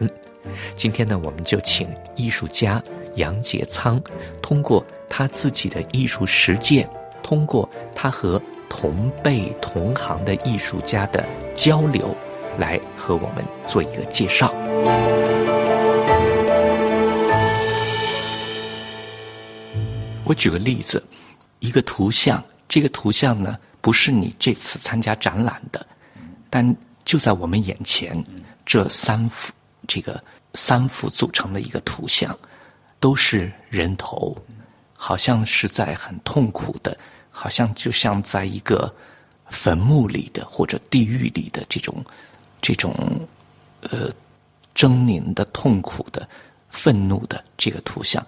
[0.76, 2.84] 今天呢，我们就请艺术家
[3.16, 4.02] 杨杰仓，
[4.42, 6.90] 通过他自己的艺术实践，
[7.24, 11.24] 通过他和同辈同行的艺术家的
[11.56, 12.14] 交流，
[12.60, 14.54] 来和我们做一个介绍。
[20.26, 21.04] 我举个例子，
[21.60, 25.84] 一个图像，这个图像呢不是你这次参加展览的，
[26.50, 28.24] 但就在我们眼前，
[28.66, 29.52] 这三幅
[29.88, 32.38] 这个三幅组成的一个图像，
[33.00, 34.36] 都是人头，
[34.94, 36.96] 好像是在很痛苦的。
[37.32, 38.94] 好像就像在一个
[39.46, 42.04] 坟墓里的或者地狱里的这种
[42.62, 42.94] 这种
[43.82, 44.10] 呃
[44.76, 46.28] 狰狞的、痛苦的、
[46.70, 48.26] 愤怒的这个图像，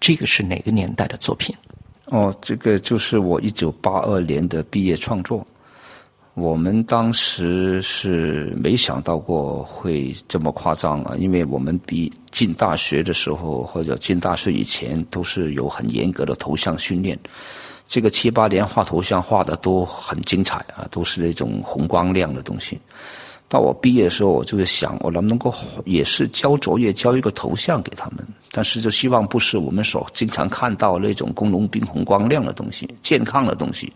[0.00, 1.54] 这个是哪个年代的作品？
[2.06, 5.46] 哦，这个就是我一九八二年的毕业创作。
[6.34, 17.18] 我们当时是没想到过会这么夸张啊，因为我们比进大学的时候或者进大学以前都是有很严格的头像训练。
[17.86, 22.78] 这个七八年画头像画的都很精彩啊，都是那种红光亮的东西。
[23.50, 25.52] 到我毕业的时候，我就会想，我能不能够
[25.84, 28.24] 也是交作业交一个头像给他们？
[28.52, 33.92] 但是就希望不是我们所经常看到那种工农兵红光亮的东西，健康的东西。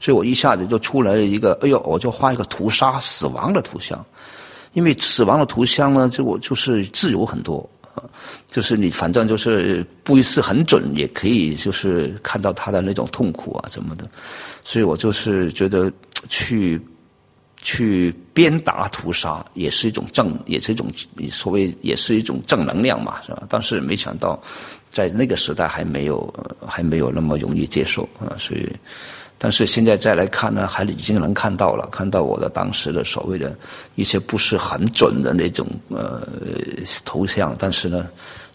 [0.00, 4.02] 所以我一下子就出来了一个，哎呦，我就画一个屠杀死亡的图像，
[4.72, 7.68] 因为死亡的图像呢，就我就是自由很多。
[8.48, 14.08] 就是你反正就是不一是很准，也可以就是看到他的那种痛苦啊什么的，
[14.64, 15.92] 所以我就是觉得
[16.28, 16.80] 去
[17.64, 20.86] 去鞭打屠杀也是一种正，也是一种
[21.32, 23.42] 所谓也是一种正能量嘛，是吧？
[23.48, 24.38] 但是没想到
[24.90, 26.32] 在那个时代还没有
[26.66, 28.70] 还没有那么容易接受啊，所以。
[29.36, 33.54] 但是现在再来看呢，还已经能看到了，看到我的当时的所谓的
[33.94, 36.26] 一些不是很准的那种呃
[37.04, 38.06] 头像，但是呢，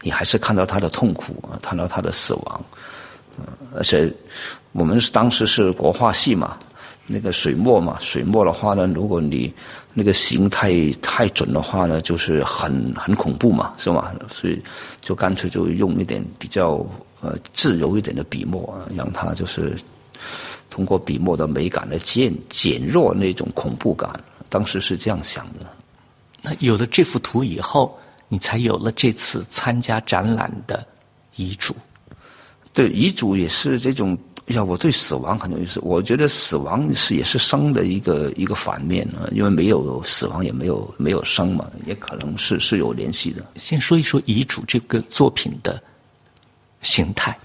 [0.02, 2.66] 你还是看到他的痛苦啊，看到他的死亡，
[3.76, 4.12] 而且
[4.72, 6.58] 我们当时是国画系嘛，
[7.10, 9.54] 那个水墨嘛，水墨的话呢，如果你
[9.94, 14.14] 那个形态太准的话呢，就是很很恐怖嘛，是吧？
[14.32, 14.62] 所以
[15.02, 16.86] 就干脆就用一点比较
[17.20, 19.76] 呃自由一点的笔墨，让它就是。
[20.70, 24.08] 通过笔墨的美感来减减弱那种恐怖感，
[24.50, 25.66] 当时是这样想的。
[26.44, 27.98] 那有了这幅图以后，
[28.28, 30.86] 你才有了这次参加展览的
[31.38, 31.76] 遗嘱。
[32.72, 34.16] 对，遗嘱也是这种。
[34.50, 35.80] 哎呀，我对死亡很有意思。
[35.84, 43.46] 我觉得死亡是也是生的一个一个反面啊，因为没有死亡也没有没有生嘛，也可能是是有联系的。
[43.56, 45.80] 先说一说遗嘱这个作品的
[46.82, 47.38] 形态。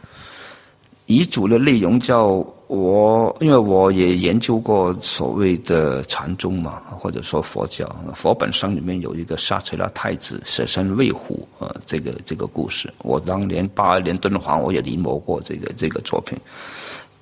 [1.04, 7.84] 遗嘱的内容叫我，因为我也研究过所谓的禅宗嘛，或者说佛教，
[8.14, 12.90] 佛本身里面有一个沙垂拉太子舍身喂虎呃，这个这个故事。
[13.02, 16.38] 我当年八二年敦煌我也临摹过这个这个作品，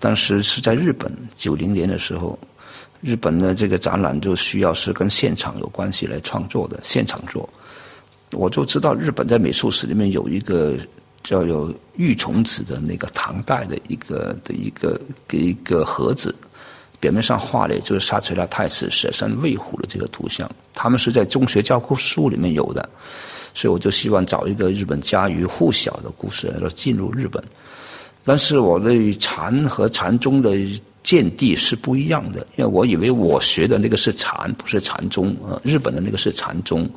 [0.02, 2.36] 当时是在日本九零年的时候，
[3.00, 7.48] 日本的这个展览就需要是跟现场有关系来创作的现场做，
[8.32, 10.76] 我就知道日本在美术史里面有一个。
[11.24, 16.34] 叫有玉虫子的那个唐代的一个的一个给一个盒子，
[16.98, 20.50] 表面上画的就是沙垂拉太子舍身喂虎的这个图像。
[20.74, 22.90] 他们是在中学教科书里面有的，
[23.54, 27.40] 所以我就希望找一个日本家喻户晓的故事来进入日本。
[28.24, 30.56] 但是我对禅和禅宗的
[31.02, 35.60] 见地是不一样的，因为我以为我学的那个是禅，不是禅宗啊。
[35.64, 36.88] 日本的那个是禅宗。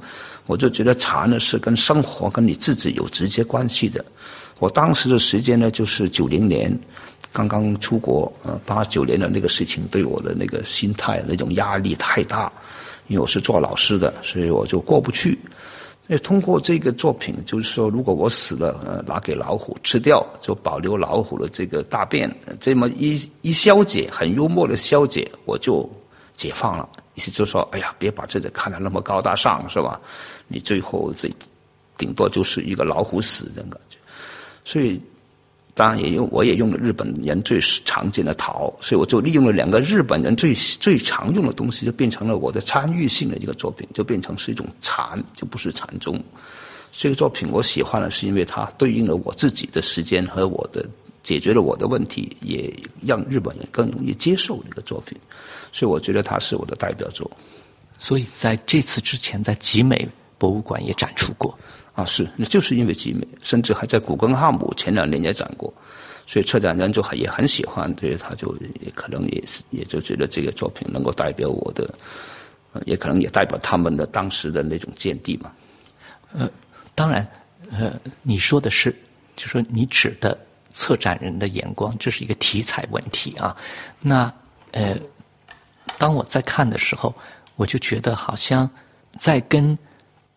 [0.47, 4.05] 我就觉得禅呢是跟生活跟你自己有直接关系的。
[4.59, 6.71] 我当时的时间呢就是九零年，
[7.33, 12.51] 刚刚出国，呃，八九年的那个事情对我的那个心态那种压力太大，
[13.07, 15.35] 因为我是做老师的，所以我就过不去。
[16.07, 25.89] 那通过这个作品，就是说，如果我死了，呃，拿给老虎吃掉，就保留老虎的这个大便，这么一一消解，很幽默的消解，我就
[26.33, 26.87] 解放了。
[27.15, 29.99] 意思就是说，哎呀，别把自己看得那么高大上，是吧？
[30.47, 31.27] 你最后这
[31.97, 33.97] 顶多就是一个老虎死这种感觉。
[34.63, 35.01] 所以，
[35.75, 46.17] 当然也用我也用了日本人最常见的陶，所以我就利用了两个日本人最最常用的东西，就变成了我的参与性的一个作品，就变成是一种禅，就不是禅宗。
[46.93, 50.87] 这个作品我喜欢的是因为它对应了我自己的时间和我的
[51.23, 52.73] 解决了我的问题，也
[53.05, 55.17] 让日本人更容易接受这个作品。
[55.73, 57.29] 所以我觉得它是我的代表作。
[57.99, 60.07] 所以在这次之前，在集美
[60.37, 61.53] 博物馆也展出过。
[61.95, 65.73] 啊，是，那就是因为集美，甚至还在古根汉姆前两年也展过，
[66.27, 71.89] 所以策展人就很也很喜欢，所以他就也可能也是也就觉得这个作品能够代表我的，
[72.85, 75.49] 也可能也代表他们的当时的那种见地嘛。
[76.33, 76.49] 呃，
[76.93, 77.25] 当然，
[77.71, 77.93] 呃，
[78.23, 78.93] 你说的是，
[79.37, 80.37] 就说你指的
[80.71, 83.55] 策展人的眼光，这是一个题材问题啊。
[84.01, 84.29] 那
[84.71, 84.97] 呃，
[85.97, 87.15] 当我在看的时候，
[87.55, 88.69] 我就觉得好像
[89.17, 89.77] 在跟。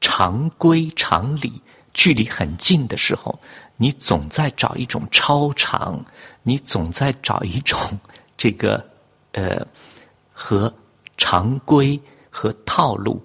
[0.00, 1.52] 常规常理
[1.92, 3.38] 距离很近的时候，
[3.76, 6.00] 你总在找一种超常，
[6.42, 7.78] 你总在找一种
[8.36, 8.84] 这个
[9.32, 9.66] 呃
[10.32, 10.72] 和
[11.16, 13.20] 常规和套路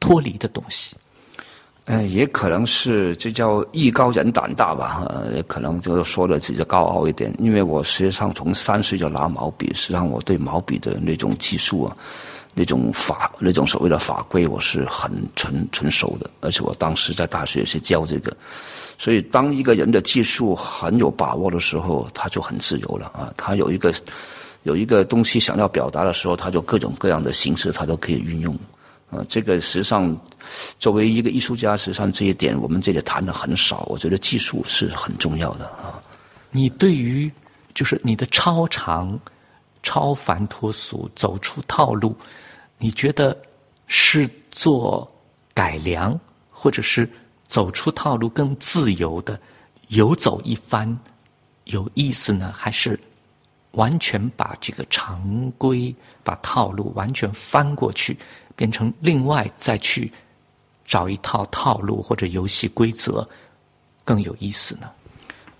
[0.00, 0.96] 脱离的东西。
[1.88, 7.32] 嗯，也可能是这叫艺高人胆大吧，呃，也可能就是说的比较高傲一点。
[7.38, 11.96] 因为我实际上从三岁就拿毛笔，实际上我对毛笔的那种技术啊。
[12.58, 18.34] 那种法，那种所谓的法规，我是很纯纯熟的，而且我当时在大学是教这个，
[18.96, 23.30] 所以当一个人的技术很有把握的时候，他就很自由了啊。
[23.36, 23.92] 他有一个
[24.62, 28.58] 有一个东西想要表达的时候，他就各种各样的形式他都可以运用
[29.10, 29.22] 啊。
[29.28, 30.18] 这个实际上
[30.78, 33.84] 作为一个艺术家，实际上这一点我们这里谈的很少。
[33.90, 36.00] 我觉得技术是很重要的啊。
[36.50, 37.30] 你对于
[37.74, 39.20] 就是你的超常、
[39.82, 42.16] 超凡脱俗，走出套路，
[42.78, 43.36] 你觉得
[43.86, 45.10] 是做
[45.54, 46.18] 改良，
[46.50, 47.08] 或者是
[47.46, 49.38] 走出套路更自由的
[49.88, 50.98] 游走一番
[51.64, 52.98] 有意思呢，还是
[53.72, 58.16] 完全把这个常规、把套路完全翻过去，
[58.54, 60.12] 变成另外再去
[60.84, 63.26] 找一套套路或者游戏规则
[64.04, 64.90] 更有意思呢？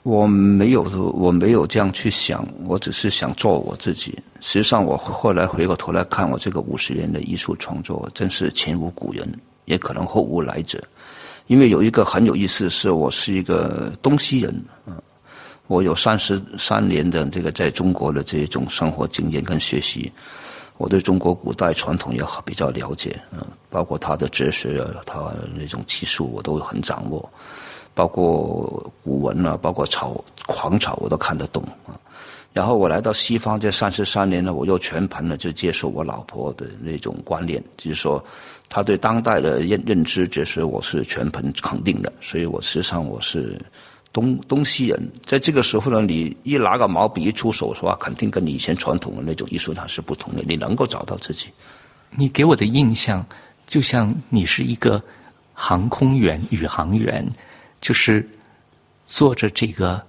[0.03, 0.83] 我没有，
[1.15, 4.17] 我没有这样去想，我只是想做我自己。
[4.41, 9.27] 实际上，我后来回过头来看，我这个五十年的艺术创作，真是前无古人，
[9.65, 10.83] 也可能后无来者。
[11.47, 14.65] 因为有一个很有意思，是我是一个东西人，
[15.69, 20.13] 我有三十三年的这个在中国的这种生活经验跟学习，
[20.77, 23.39] 我对中国古代传统也比较了解，嗯，
[23.71, 27.29] 包括他的哲学，他那种技术我都很掌握。
[27.95, 31.97] 包括古文啊，包括草狂草，我都看得懂啊。
[32.57, 38.25] 然后我来到西方这三十三年呢，我又全盘的就接受我老婆的那种观念，就是说，
[38.67, 42.11] 他对当代的认认知，就是我是全盘肯定的。
[42.23, 43.61] 所以我实际上我是
[44.11, 45.13] 东东西人。
[45.21, 50.43] 在这个时候呢，你一拿个毛笔一出手的话，肯定跟你以前传统的那种艺术它是不同的。
[50.49, 51.49] 你能够找到自己。
[52.11, 53.23] 你给我的印象，
[53.67, 55.03] 就像你是一个
[55.53, 57.31] 航空员、宇航员。
[57.79, 58.27] 就是
[59.05, 60.03] 坐着这个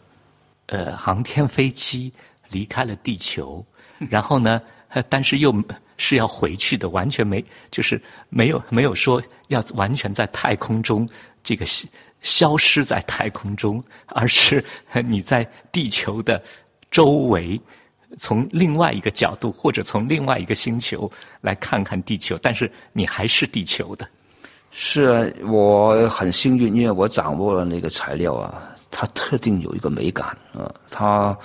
[0.68, 2.12] 呃航天飞机
[2.52, 3.66] 离开了地球，
[4.10, 4.62] 然后呢，
[5.10, 5.54] 但是又
[5.98, 11.08] 是要回去的，完全没就是没有没有说要完全在太空中
[11.44, 11.66] 这个
[12.22, 14.64] 消失在太空中，而是
[15.06, 16.42] 你在地球的
[16.90, 17.60] 周围，
[18.18, 21.10] 从另外一个角度或者从另外一个星球
[21.42, 24.08] 来看看地球，但是你还是地球的。
[24.72, 31.38] 是啊，我很幸运，因为我掌握了那个材料啊，它特定有一个美感啊，它，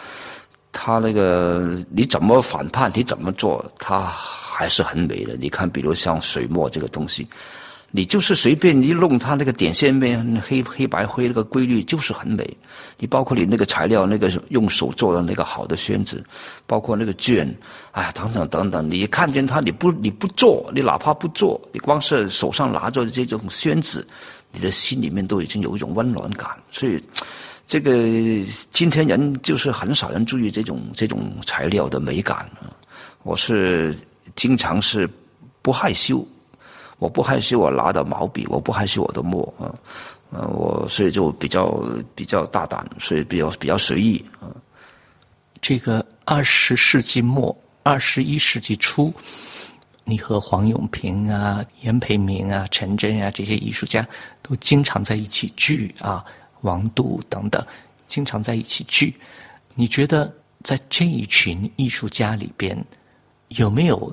[0.73, 5.37] 它那个你怎么反叛，你怎么做，它还是很美的。
[5.37, 7.29] 你看，比如像水墨这个东西。
[7.95, 12.57] 你就是随便一弄，它那个点线面黑黑白灰那个规律就是很美。
[12.97, 16.25] 你包括你那个材料，那个用手做的那个好的宣纸，
[16.67, 17.55] 包括那个卷，
[17.91, 18.91] 哎，等等等等。
[18.91, 24.03] 你看见它，你不你不做，你哪怕不做，你光是手上拿着这种宣纸，
[24.53, 26.49] 你的心里面都已经有一种温暖感。
[26.71, 26.99] 所以，
[27.73, 32.69] 这个今天人就是很少人注意这种这种材料的美感啊。
[33.23, 33.97] 我是
[34.37, 35.09] 经常是
[35.63, 36.23] 不害羞。
[36.99, 39.73] 我不害羞，我拿的毛笔，我不害羞我的墨啊，
[40.33, 41.83] 呃，我所以就比较
[42.15, 44.53] 比较大胆，所以比较比较随意啊。
[45.63, 49.11] 这个二十世纪末、二十一世纪初，
[50.05, 54.07] 你和黄永平啊、严培明啊、陈真啊这些艺术家
[54.43, 56.23] 都经常在一起聚啊，
[56.63, 57.65] 王杜等等，
[58.09, 59.15] 经常在一起聚。
[59.75, 60.33] 你觉得
[60.65, 62.77] 在这一群艺术家里边，
[63.49, 64.13] 有没有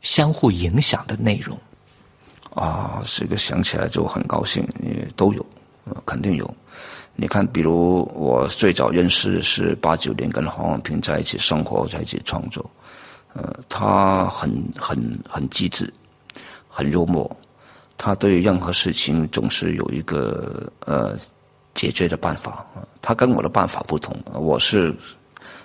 [0.00, 1.56] 相互影响的内容？
[2.54, 5.46] 啊，这个想起来就很高兴，因为都有，
[6.04, 6.52] 肯定有。
[7.14, 12.68] 你看，比如我最早认识是八九年跟黄永平在一起生活，在一起创作。
[13.34, 14.96] 呃，他很很
[15.28, 15.92] 很机智，
[16.68, 17.30] 很幽默，
[17.96, 21.16] 他对任何事情总是有一个呃
[21.78, 22.66] 解决的办法。
[23.00, 24.94] 他跟我的办法不同，我是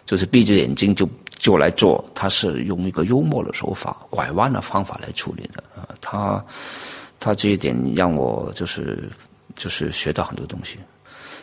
[0.05, 1.09] 就是闭着眼睛就。
[1.43, 5.84] 就来做，他是用一个幽默的手法、拐弯的方法来处理的啊。
[5.99, 6.41] 他
[7.20, 9.11] 他这一点让我就是
[9.53, 10.80] 就是学到很多东西。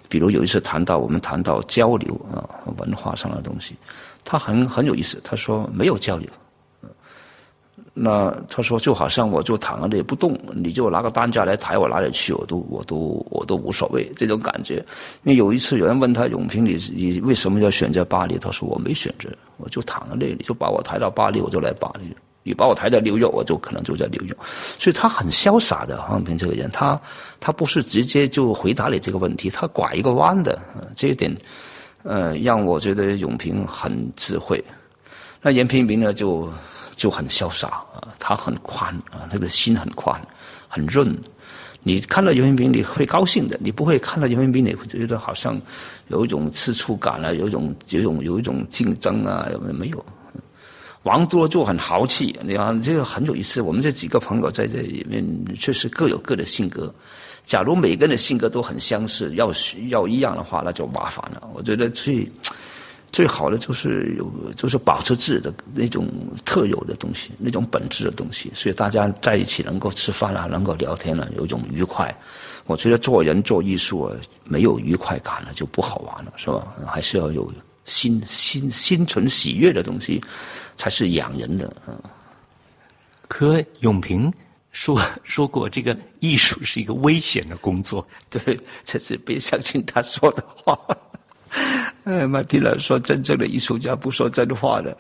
[0.09, 2.49] 比如有一次谈到我们谈到交流啊，
[2.79, 3.77] 文化上的东西，
[4.25, 5.21] 他很很有意思。
[5.23, 6.27] 他说没有交流。
[7.93, 14.77] 那他说就好像我就躺在那里不动，你就拿个担架来抬我哪里去，我都我都我都无所谓这种感觉。
[15.25, 18.39] 因为有一次有人问他永平，你你为什么要选择巴黎？
[18.39, 22.15] 他说我没选择，我就躺在那里，就把我抬到巴黎，我就来巴黎。
[22.45, 24.35] 你把我抬到纽约，我就可能就在纽约。
[24.79, 26.99] 所以他很潇洒的永平这个人，他
[27.41, 30.57] 他不是直接就回答你这个问题，他拐一个弯的。
[30.95, 31.37] 这一点
[32.05, 34.65] 呃让我觉得永平很智慧。
[35.43, 36.49] 那严平明呢就。
[37.01, 40.21] 就很潇洒啊，他很宽啊，那个心很宽，
[40.69, 41.17] 很润。
[41.83, 45.59] 你看到袁平平，你会高兴的；你不会看到袁平平，你会觉得好像
[46.09, 50.05] 有一种吃醋感啊，有一种有一种有一种竞争啊，有没有？
[51.05, 53.63] 王多就很豪气，你看这个很有意思。
[53.63, 55.25] 我们这几个朋友在这里面
[55.57, 56.95] 确实各有各的性格。
[57.47, 59.51] 假如每个人的性格都很相似，要
[59.89, 61.49] 要一样的话，那就麻烦了。
[61.55, 62.31] 我觉得最。
[63.13, 66.09] 最好的就是有，就是保持自己的那种
[66.45, 68.51] 特有的东西，那种本质的东西。
[68.55, 72.15] 所以大家在一起能够吃饭啊，能够聊天啊，有一种愉快。
[72.67, 76.73] 我觉得做人做艺术啊，没有愉快感了就不好玩了，是吧？
[76.87, 77.53] 还是要有
[77.85, 80.23] 心心心存喜悦的东西，
[80.77, 81.99] 才是养人的嗯。
[83.27, 84.33] 可永平
[84.71, 88.07] 说说过，这个艺术是一个危险的工作。
[88.29, 90.79] 对，这是别相信他说的话。
[92.05, 94.97] 哎，马蒂尔说，真正的艺术家不说真话的。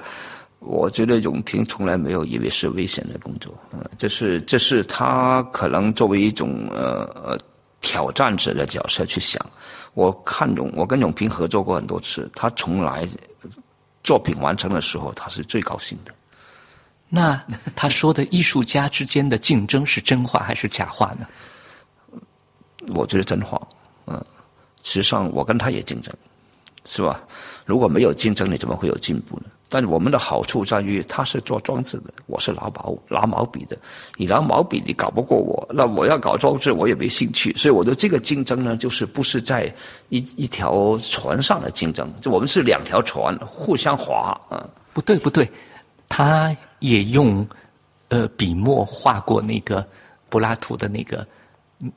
[0.58, 3.54] 我觉得永平从来没有以为是危险的工作。
[3.72, 7.38] 嗯，这是这是他可能作为一种呃呃
[7.80, 9.44] 挑战者的角色去想。
[9.94, 13.08] 我看永，我跟永平合作过很多次，他从来
[14.04, 16.12] 作品完成的时候，他是最高兴的。
[17.08, 17.42] 那
[17.74, 21.26] 他说的艺术家之间的竞争是真话还是假话呢？
[22.94, 23.60] 我觉得真话。
[24.06, 24.22] 嗯，
[24.82, 26.14] 实际上我跟他也竞争，
[26.92, 27.22] 是吧？
[27.64, 29.44] 如果没有竞争，你怎么会有进步呢？
[29.68, 33.78] 但我们的好处在于，他是做装置的，我是拿毛拿毛笔的。
[34.16, 37.54] 你拿毛笔，你搞不过我，那我要搞装置，我也没兴趣。
[37.56, 39.72] 所以我的这个竞争呢，就是不是在
[40.08, 44.68] 一一条船上的竞争，就我们是两条船互相划啊。
[44.92, 45.48] 不对不对，
[46.08, 47.46] 他也用
[48.08, 49.86] 呃笔墨画过那个
[50.28, 51.24] 柏拉图的那个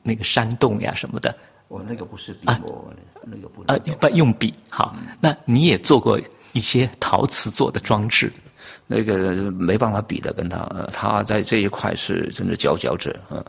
[0.04, 1.36] 那个山洞呀什么的。
[1.68, 2.92] 我那个不是笔我，
[3.22, 4.52] 那个不啊不用笔。
[4.68, 6.20] 好，那你也做过。
[6.54, 8.32] 一些陶瓷做的装置，
[8.86, 13.44] 那个没办法比的，跟他，他在这一块是真的佼佼者啊。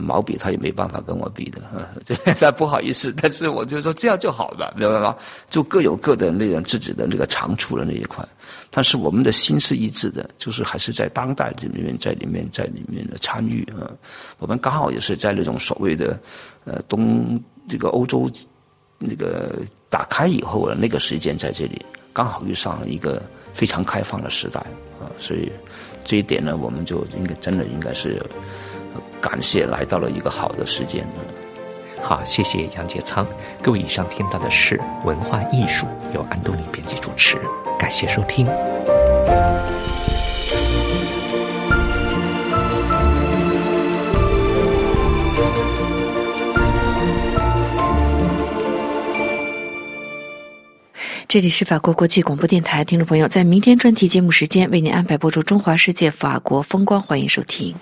[0.00, 1.88] 毛笔他也没办法跟我比的啊，
[2.36, 5.16] 这不好意思，但是我就说这样就好了，明白吗？
[5.48, 8.26] 就各有各的那种自己的那个长处的那一块，
[8.68, 13.90] 但是我们的心是一致的，就是还是在当代这里面，在里面，在里面的参与啊。
[14.38, 16.18] 我们刚好也是在那种所谓的
[16.64, 18.28] 呃东这个欧洲
[18.98, 21.84] 那个打开以后的那个时间在这里。
[22.12, 23.22] 刚好遇上了一个
[23.52, 24.58] 非常开放的时代
[24.98, 25.52] 啊，所以
[26.02, 28.24] 这一点呢，我们就应该真的应该是
[29.20, 31.06] 感谢来到了一个好的时间。
[32.02, 33.26] 好，谢谢杨杰仓。
[33.62, 37.36] 各位，以上听到的是文化艺术，由安东尼编辑主持，
[37.78, 38.46] 感谢收听。
[51.28, 57.74] 这里是法国国际广播电台，听众朋友，在明天专题节目时间为您安排播出《中华世界法国风光》，欢迎收听。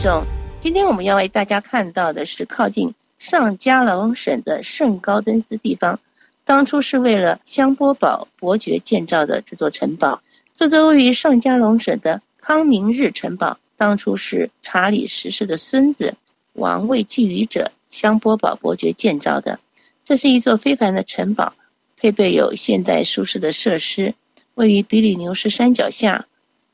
[0.00, 0.24] 众，
[0.60, 5.98] 今天我们要为大家看到的是靠近上加龙省的圣高登斯地方，
[6.44, 10.22] 当初是为了香波堡伯爵建造的这座城堡。
[10.56, 16.14] 这座位于上加龙省的康明日城堡，当初是查理十世的孙子、
[16.52, 19.58] 王位觊觎者香波堡伯爵建造的。
[20.04, 21.54] 这是一座非凡的城堡，
[21.96, 24.14] 配备有现代舒适的设施。
[24.54, 26.26] 位于比利牛斯山脚下，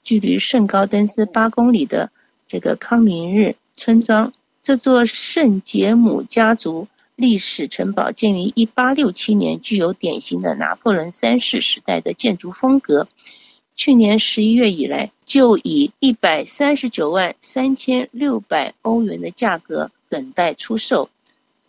[0.02, 2.10] 距离圣高登斯八公里的
[2.54, 4.32] 这个康明日村庄，
[4.62, 6.86] 这座圣杰姆家族
[7.16, 13.08] 历史城堡建于1867年，具有典型的拿破仑三世时代的建筑风格。
[13.74, 21.10] 去年十一月以来，就以一百三十九万三千六百欧元的价格等待出售。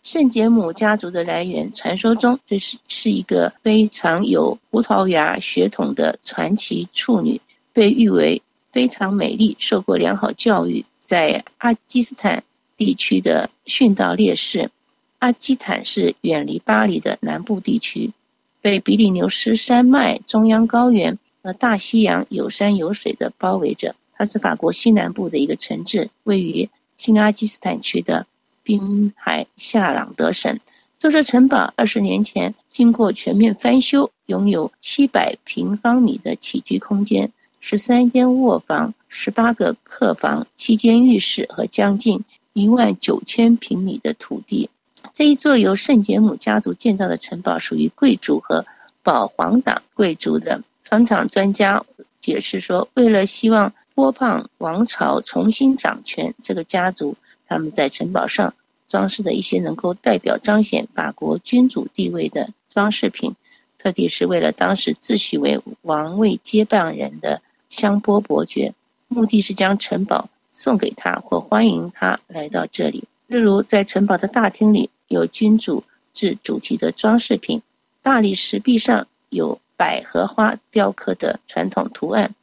[0.04, 7.40] 圣杰姆家族的来源，传说中这是是一个非常有葡萄牙血统的传奇处女，
[7.72, 8.40] 被誉为
[8.76, 12.44] 非常美丽，受过良好教育，在阿基斯坦
[12.76, 14.70] 地区的殉道烈士。
[15.18, 18.12] 阿基坦是远离巴黎的南部地区，
[18.60, 21.18] 被比利牛斯山脉中央高原。
[21.42, 26.68] 和大西洋有山有水的包围着，它是法国西南部的一个城镇，位于
[26.98, 28.26] 新阿基斯坦区的
[28.62, 30.60] 滨海夏朗德省。
[30.98, 37.32] 这座城堡二十年前经过全面翻修，拥有七百平方米的起居空间，
[37.68, 44.70] 十三间卧房、十八个客房、七间浴室和将近一万九千平米的土地。
[45.12, 48.66] 这一座由圣杰姆家族建造的城堡属于贵族和
[49.02, 50.62] 保皇党贵族的。
[50.84, 51.84] 房产专家
[52.20, 57.16] 解释说，为了希望波旁王朝重新掌权，这个家族
[57.48, 58.54] 他们在城堡上
[58.86, 63.34] 装饰的一些能够代表彰显法国君主地位的装饰品，
[63.76, 68.74] 特地是为了当时自诩为王位接班人的香波伯爵，
[69.08, 73.04] 目的是将城堡送给他或欢迎他来到这里。
[73.26, 77.62] 例如，在城堡的大厅里有君主制主题的装饰品，
[78.02, 79.60] 大理石壁上有。
[79.78, 82.34] 百合花雕刻的传统图案。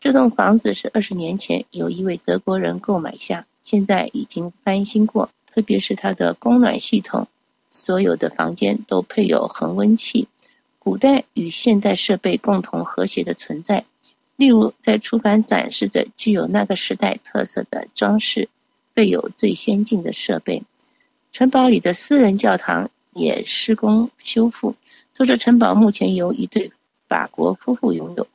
[0.00, 7.28] 这栋房子是二十年前有一位德国人购买下，现在已经翻新过，特别是它的供暖系统，
[7.70, 10.26] 所有的房间都配有恒温器。
[10.80, 13.84] 古代与现代设备共同和谐的存在，
[14.36, 18.48] 例如在出版展示着具有那个时代特色的装饰，
[18.92, 20.62] 备有最先进的设备。
[21.32, 24.74] 城堡里的私人教堂也施工修复。
[25.12, 26.72] 这座城堡目前由一对
[27.08, 28.26] 法国夫妇拥有。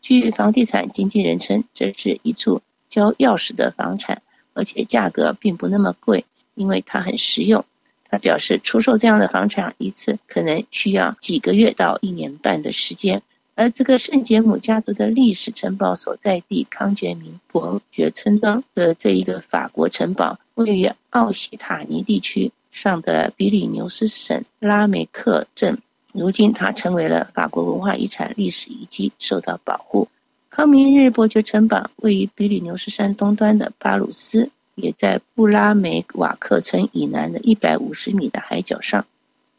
[0.00, 4.22] 据房地产经纪人称，这是一处交钥匙的房产，
[4.54, 7.64] 而且价格并不那么贵，因为它很实用。
[8.10, 13.22] 他表示，出售这样的房产一次可能需要几个月到一年半的时间。
[13.58, 25.78] 而这个圣杰姆家族的历史城堡所在地康觉明伯爵村庄的这一个法国城堡，位于奥西塔尼地区上的比利牛斯省拉梅克镇。
[26.12, 30.06] 如今，它成为了法国文化遗产历史遗迹，受到保护。
[30.50, 39.04] 康明日伯爵城堡位于比利牛斯山东端的巴鲁斯，也在布拉梅瓦克村以南的一百五十米的海角上。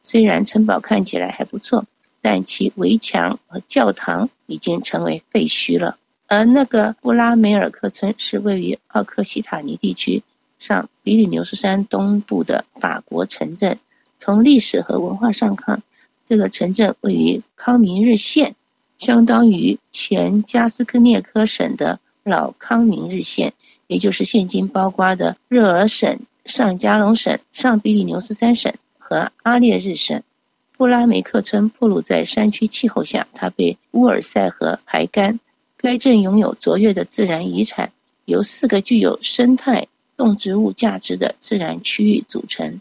[0.02, 1.84] 虽然城堡看起来还不错。
[2.22, 5.97] 但其围墙和教堂已经成为废墟了。
[6.28, 10.22] 而那个布拉梅尔克村是位于奥克西塔尼地区
[10.59, 13.80] 上比利牛斯山东部的法国城镇。
[14.20, 15.82] 从历史和文化上看，
[16.26, 18.55] 这个城镇位于康明日县，
[18.97, 23.53] 相当于前加斯科涅科省的老康明日县，
[23.88, 30.22] 也就是现今包括的热尔省、上加隆省、上比利牛斯山省和阿列日省。
[30.80, 35.42] 布拉梅克村暴露在山区气候下，它被乌尔塞河排干。
[35.76, 37.92] 该镇拥有卓越的自然遗产，
[38.24, 42.80] 由四个具有生态动植物价值的自然区域组成。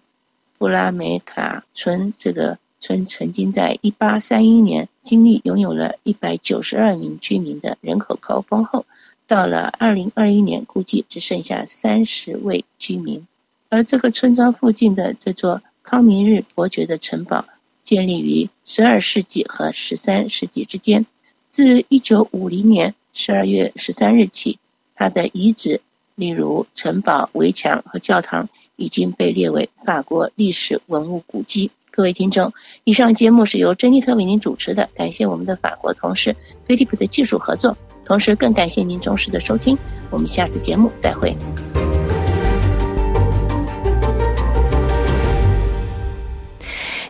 [0.58, 8.86] 布拉梅卡村这个村曾经在1831年经历拥有了一百九十二名居民的人口高峰后，
[9.26, 13.26] 到了2021年，估计只剩下三十位居民。
[13.68, 17.44] 而这个村庄附近的这座康明日伯爵的城堡。
[17.88, 21.06] 建立于十二世纪和十三世纪之间。
[21.50, 24.58] 自一九五零年十二月十三日起，
[24.94, 25.80] 它的遗址，
[26.14, 31.70] 例如城堡、围墙和教堂，已经被列为法国历史文物古迹。
[31.90, 32.52] 各位听众，
[32.84, 36.36] 以上节目是由珍妮特为您主持的，感谢我们的法国同事
[36.66, 37.74] 菲利普的技术合作，
[38.04, 39.78] 同时更感谢您忠实的收听。
[40.10, 41.34] 我们下次节目再会。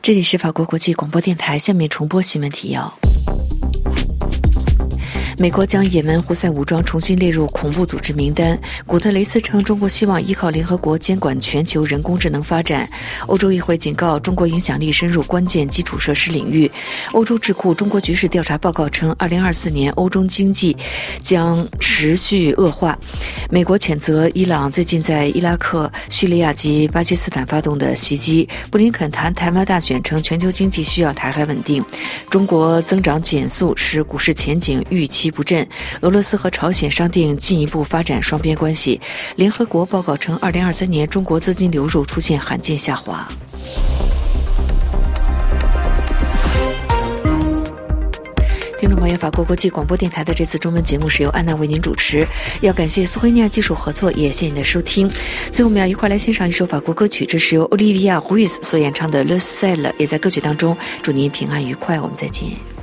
[0.09, 2.98] 这里是法国国际广播电台，下面重播新闻提要。
[5.41, 8.59] 美国将也门胡塞武装重新列入恐怖组织名单。
[8.85, 12.89] 古特雷斯称，中国希望依靠联合国监管全球人工智能发展。
[13.29, 16.69] 欧洲议会警告，中国影响力深入关键基础设施领域。
[17.13, 20.77] 欧洲智库中国局势调查报告称，二零二四年欧洲经济
[21.23, 22.99] 将持续恶化。
[23.49, 28.49] 美国谴责伊朗最近在伊拉克、叙利亚及巴基斯坦发动的袭击。
[28.73, 31.81] 布林肯谈台湾大选，称全球经济需要台海稳定。
[32.29, 35.28] 中国增长减速，使股市前景预期。
[35.31, 35.67] 不振。
[36.03, 39.01] 俄罗斯和朝鲜商定进一步发展双边关系。
[39.37, 43.27] 联合国报告称，二零二三年中国资金流入出现罕见下滑。
[48.81, 52.25] 听众朋友，法国国际广播电台的这次中文节目是由安娜为您主持。
[52.61, 55.11] 要感谢苏菲尼亚技术合作，也谢谢您的收听。
[55.51, 61.99] 最后，我们要一块来欣赏一首法国歌曲，这是由奥利维亚·胡伊斯所演唱的《Le Ciel》，也在歌曲当中祝您平安愉快。
[61.99, 62.78] 我们再见。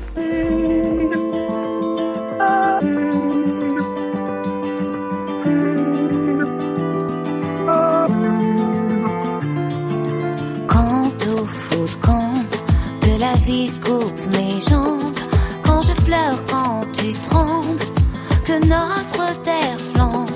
[13.45, 15.19] Coupe mes jambes,
[15.61, 17.85] quand je pleure, quand tu trembles,
[18.43, 20.29] que notre terre flambe,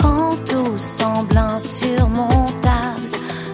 [0.00, 3.08] quand tout semble insurmontable,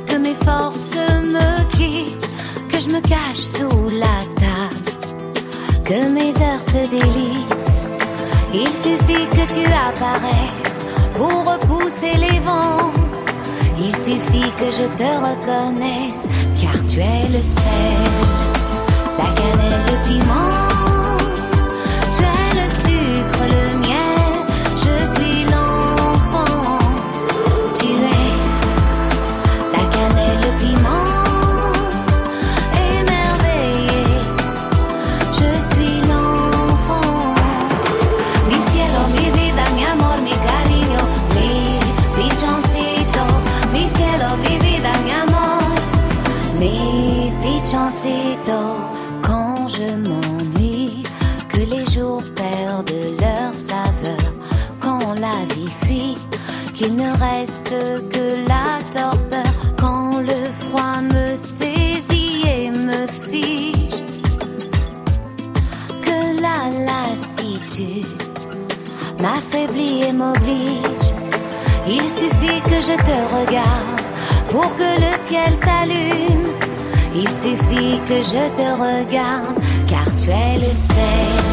[0.07, 2.37] que mes forces me quittent,
[2.71, 7.85] que je me cache sous la table, que mes heures se délitent.
[8.55, 10.85] Il suffit que tu apparaisses
[11.17, 12.93] pour repousser les vents.
[13.79, 16.29] Il suffit que je te reconnaisse,
[16.89, 17.65] tu es le sel
[19.19, 20.84] la cannelle, le piment.
[71.87, 74.01] Il suffit que je te regarde
[74.51, 76.49] pour que le ciel s'allume.
[77.15, 81.44] Il suffit que je te regarde car tu es le sel,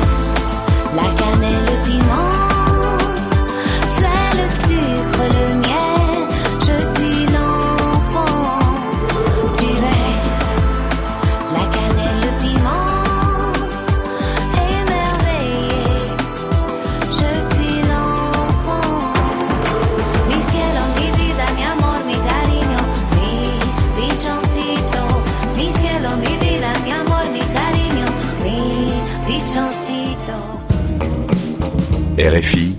[32.32, 32.78] RFI.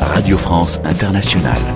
[0.00, 1.75] Radio France Internationale.